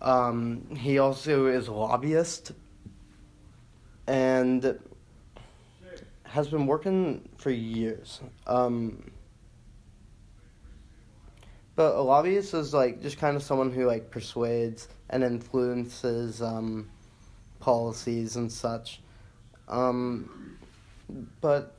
Um, 0.00 0.74
he 0.76 0.98
also 0.98 1.44
is 1.44 1.68
a 1.68 1.74
lobbyist, 1.74 2.52
and 4.06 4.80
has 6.24 6.48
been 6.48 6.66
working 6.66 7.28
for 7.36 7.50
years. 7.50 8.22
Um, 8.46 9.10
but 11.76 11.96
a 11.96 12.00
lobbyist 12.00 12.54
is 12.54 12.72
like 12.72 13.02
just 13.02 13.18
kind 13.18 13.36
of 13.36 13.42
someone 13.42 13.70
who 13.70 13.84
like 13.84 14.10
persuades 14.10 14.88
and 15.10 15.22
influences 15.22 16.40
um, 16.40 16.88
policies 17.60 18.36
and 18.36 18.50
such. 18.50 19.02
Um, 19.68 20.58
but 21.40 21.76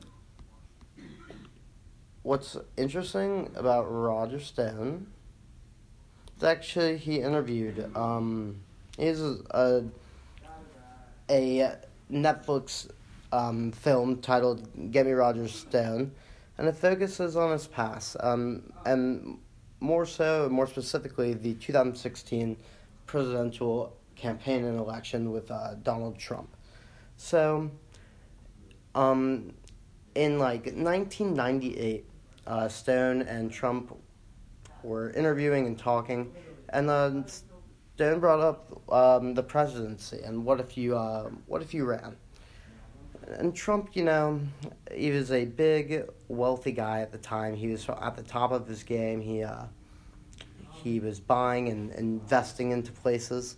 what's 2.23 2.57
interesting 2.77 3.51
about 3.55 3.83
Roger 3.83 4.39
Stone 4.39 5.07
is 6.37 6.43
actually 6.43 6.97
he 6.97 7.19
interviewed. 7.19 7.95
Um, 7.95 8.61
he's 8.97 9.21
a 9.21 9.83
a 11.29 11.75
Netflix 12.11 12.89
um, 13.31 13.71
film 13.71 14.21
titled 14.21 14.91
Get 14.91 15.05
Me 15.05 15.13
Roger 15.13 15.47
Stone, 15.47 16.11
and 16.57 16.67
it 16.67 16.75
focuses 16.75 17.35
on 17.35 17.51
his 17.51 17.67
past, 17.67 18.15
um, 18.19 18.71
and 18.85 19.39
more 19.79 20.05
so, 20.05 20.47
more 20.49 20.67
specifically, 20.67 21.33
the 21.33 21.53
2016 21.55 22.57
presidential 23.05 23.95
campaign 24.15 24.63
and 24.63 24.79
election 24.79 25.31
with 25.31 25.51
uh, 25.51 25.75
Donald 25.83 26.17
Trump. 26.17 26.54
So, 27.17 27.71
um, 28.93 29.53
in 30.15 30.39
like 30.39 30.65
1998, 30.65 32.05
uh, 32.47 32.67
Stone 32.67 33.23
and 33.23 33.51
Trump 33.51 33.95
were 34.83 35.09
interviewing 35.11 35.67
and 35.67 35.77
talking, 35.77 36.33
and 36.69 36.89
uh, 36.89 37.23
Stone 37.95 38.19
brought 38.19 38.39
up 38.39 38.91
um, 38.91 39.33
the 39.33 39.43
presidency 39.43 40.21
and 40.23 40.45
what 40.45 40.59
if 40.59 40.77
you 40.77 40.97
uh, 40.97 41.29
what 41.47 41.61
if 41.61 41.73
you 41.73 41.85
ran? 41.85 42.15
and 43.27 43.55
Trump, 43.55 43.95
you 43.95 44.03
know, 44.03 44.39
he 44.93 45.11
was 45.11 45.31
a 45.31 45.45
big, 45.45 46.05
wealthy 46.27 46.71
guy 46.71 47.01
at 47.01 47.11
the 47.11 47.17
time. 47.17 47.55
He 47.55 47.67
was 47.67 47.87
at 47.89 48.15
the 48.15 48.23
top 48.23 48.51
of 48.51 48.67
his 48.67 48.83
game. 48.83 49.21
He 49.21 49.43
uh, 49.43 49.65
he 50.69 50.99
was 50.99 51.19
buying 51.19 51.69
and 51.69 51.91
investing 51.91 52.71
into 52.71 52.91
places, 52.91 53.57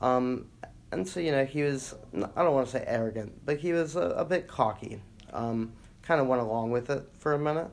um, 0.00 0.46
and 0.92 1.08
so 1.08 1.20
you 1.20 1.32
know 1.32 1.44
he 1.44 1.62
was. 1.62 1.94
I 2.14 2.42
don't 2.42 2.54
want 2.54 2.66
to 2.66 2.72
say 2.72 2.84
arrogant, 2.86 3.44
but 3.44 3.58
he 3.58 3.72
was 3.72 3.96
a, 3.96 4.10
a 4.10 4.24
bit 4.24 4.46
cocky. 4.46 5.02
Um, 5.32 5.72
kind 6.02 6.20
of 6.20 6.26
went 6.26 6.42
along 6.42 6.70
with 6.70 6.90
it 6.90 7.08
for 7.18 7.32
a 7.32 7.38
minute, 7.38 7.70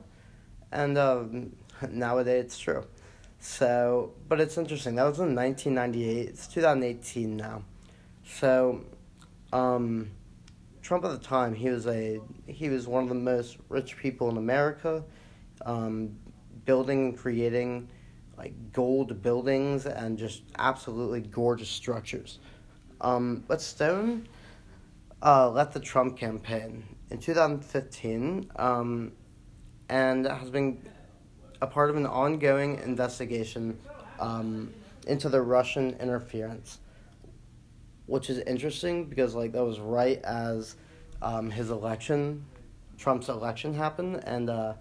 and 0.72 0.98
um, 0.98 1.52
nowadays 1.90 2.46
it's 2.46 2.58
true. 2.58 2.84
So, 3.38 4.12
but 4.28 4.40
it's 4.40 4.58
interesting. 4.58 4.96
That 4.96 5.04
was 5.04 5.18
in 5.18 5.34
1998. 5.34 6.28
It's 6.28 6.46
2018 6.48 7.36
now. 7.36 7.62
So, 8.24 8.84
um 9.52 10.10
Trump 10.82 11.04
at 11.04 11.12
the 11.12 11.24
time, 11.24 11.54
he 11.54 11.68
was 11.68 11.86
a 11.86 12.20
he 12.46 12.68
was 12.68 12.88
one 12.88 13.02
of 13.02 13.08
the 13.08 13.14
most 13.14 13.58
rich 13.68 13.96
people 13.96 14.28
in 14.28 14.36
America, 14.36 15.04
um, 15.64 16.16
building 16.64 17.14
creating 17.14 17.88
like 18.36 18.72
gold 18.72 19.22
buildings 19.22 19.86
and 19.86 20.18
just 20.18 20.42
absolutely 20.58 21.20
gorgeous 21.20 21.68
structures. 21.68 22.38
Um, 23.00 23.44
but 23.48 23.60
Stone 23.60 24.28
uh, 25.22 25.50
left 25.50 25.74
the 25.74 25.80
Trump 25.80 26.16
campaign 26.16 26.84
in 27.10 27.18
2015 27.18 28.50
um, 28.56 29.12
and 29.88 30.26
has 30.26 30.50
been 30.50 30.82
a 31.62 31.66
part 31.66 31.90
of 31.90 31.96
an 31.96 32.06
ongoing 32.06 32.78
investigation 32.80 33.78
um, 34.18 34.72
into 35.06 35.28
the 35.28 35.40
Russian 35.40 35.96
interference 36.00 36.78
which 38.10 38.28
is 38.28 38.38
interesting 38.40 39.04
because 39.04 39.36
like 39.36 39.52
that 39.52 39.64
was 39.64 39.78
right 39.78 40.20
as 40.24 40.74
um, 41.22 41.48
his 41.48 41.70
election, 41.70 42.44
Trump's 42.98 43.28
election 43.28 43.72
happened, 43.72 44.24
and 44.26 44.50
uh, 44.50 44.74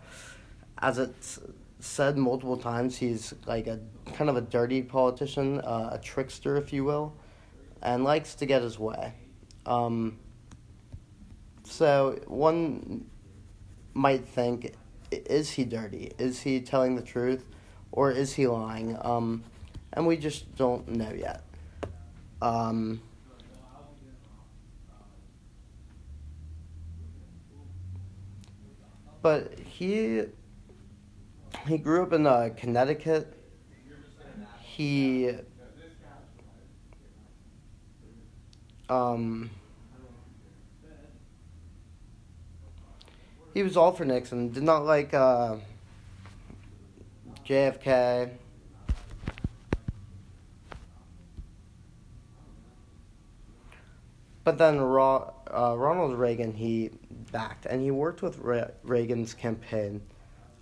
as 0.80 0.98
it's 0.98 1.40
said 1.80 2.18
multiple 2.18 2.58
times, 2.58 2.98
he's 2.98 3.36
like 3.46 3.68
a 3.68 3.80
kind 4.14 4.32
of 4.32 4.36
a 4.36 4.42
dirty 4.42 4.82
politician, 4.82 5.60
uh, 5.62 5.92
a 5.94 6.00
trickster, 6.00 6.58
if 6.58 6.74
you 6.74 6.84
will, 6.84 7.14
and 7.82 8.04
likes 8.04 8.36
to 8.36 8.46
get 8.46 8.62
his 8.62 8.78
way. 8.78 9.14
Um, 9.66 10.18
so 11.64 12.20
one 12.28 13.06
might 13.94 14.26
think, 14.26 14.74
is 15.12 15.52
he 15.52 15.66
dirty? 15.66 16.12
Is 16.18 16.42
he 16.42 16.62
telling 16.62 16.96
the 16.96 17.02
truth, 17.02 17.46
or 17.92 18.12
is 18.12 18.34
he 18.34 18.48
lying? 18.48 18.98
Um, 19.02 19.44
and 19.94 20.06
we 20.06 20.18
just 20.18 20.56
don't 20.56 20.88
know 20.88 21.12
yet. 21.12 21.44
Um, 22.42 23.02
but 29.22 29.60
he 29.60 30.24
he 31.68 31.78
grew 31.78 32.04
up 32.04 32.14
in 32.14 32.26
uh, 32.26 32.50
Connecticut. 32.56 33.36
He 34.62 35.32
um 38.90 39.50
he 43.54 43.64
was 43.64 43.76
all 43.76 43.92
for 43.92 44.06
Nixon. 44.06 44.52
Did 44.52 44.64
not 44.64 44.86
like 44.86 45.14
uh, 45.14 45.58
JFK. 47.46 48.32
But 54.44 54.58
then 54.58 54.78
uh, 54.78 54.82
Ronald 54.82 56.18
Reagan 56.18 56.54
he 56.54 56.92
backed, 57.32 57.66
and 57.66 57.82
he 57.82 57.92
worked 57.92 58.22
with 58.22 58.38
Re- 58.40 58.72
Reagan's 58.84 59.34
campaign. 59.34 60.02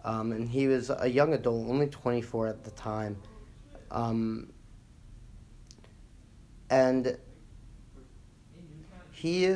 Um, 0.04 0.32
and 0.32 0.48
he 0.48 0.68
was 0.68 0.90
a 0.90 1.08
young 1.08 1.34
adult, 1.34 1.70
only 1.70 1.88
24 1.88 2.48
at 2.48 2.64
the 2.64 2.72
time. 2.72 3.18
Um, 3.92 4.52
and 6.70 7.18
he 9.18 9.56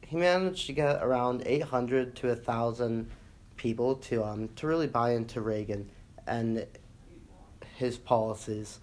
he 0.00 0.16
managed 0.16 0.66
to 0.66 0.72
get 0.72 1.02
around 1.02 1.42
800 1.44 2.14
to 2.16 2.28
1,000 2.28 3.10
people 3.56 3.96
to 3.96 4.24
um 4.24 4.48
to 4.56 4.66
really 4.66 4.86
buy 4.86 5.10
into 5.12 5.40
Reagan 5.40 5.90
and 6.26 6.66
his 7.76 7.98
policies, 7.98 8.80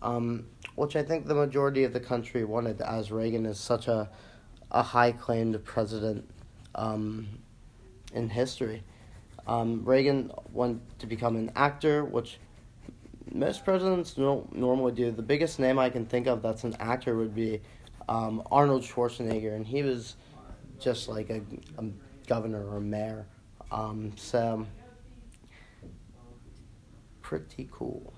um, 0.00 0.46
which 0.74 0.96
I 0.96 1.02
think 1.02 1.26
the 1.26 1.34
majority 1.34 1.84
of 1.84 1.92
the 1.92 2.00
country 2.00 2.44
wanted, 2.44 2.80
as 2.80 3.12
Reagan 3.12 3.44
is 3.44 3.60
such 3.60 3.88
a 3.88 4.08
a 4.70 4.82
high 4.82 5.12
claimed 5.12 5.62
president 5.64 6.28
um, 6.74 7.28
in 8.14 8.30
history. 8.30 8.82
Um, 9.46 9.84
Reagan 9.84 10.32
wanted 10.50 10.80
to 11.00 11.06
become 11.06 11.36
an 11.36 11.52
actor, 11.54 12.04
which 12.04 12.38
most 13.30 13.64
presidents 13.64 14.14
don't 14.14 14.56
normally 14.56 14.92
do. 14.92 15.10
The 15.10 15.22
biggest 15.22 15.58
name 15.58 15.78
I 15.78 15.90
can 15.90 16.06
think 16.06 16.26
of 16.26 16.40
that's 16.40 16.64
an 16.64 16.74
actor 16.80 17.16
would 17.16 17.34
be 17.34 17.60
um, 18.08 18.42
Arnold 18.50 18.82
Schwarzenegger, 18.82 19.54
and 19.54 19.66
he 19.66 19.82
was 19.82 20.16
just 20.78 21.08
like 21.08 21.30
a, 21.30 21.40
a 21.78 21.84
governor 22.26 22.66
or 22.66 22.78
a 22.78 22.80
mayor. 22.80 23.26
Um, 23.70 24.12
so, 24.16 24.66
pretty 27.22 27.68
cool. 27.72 28.12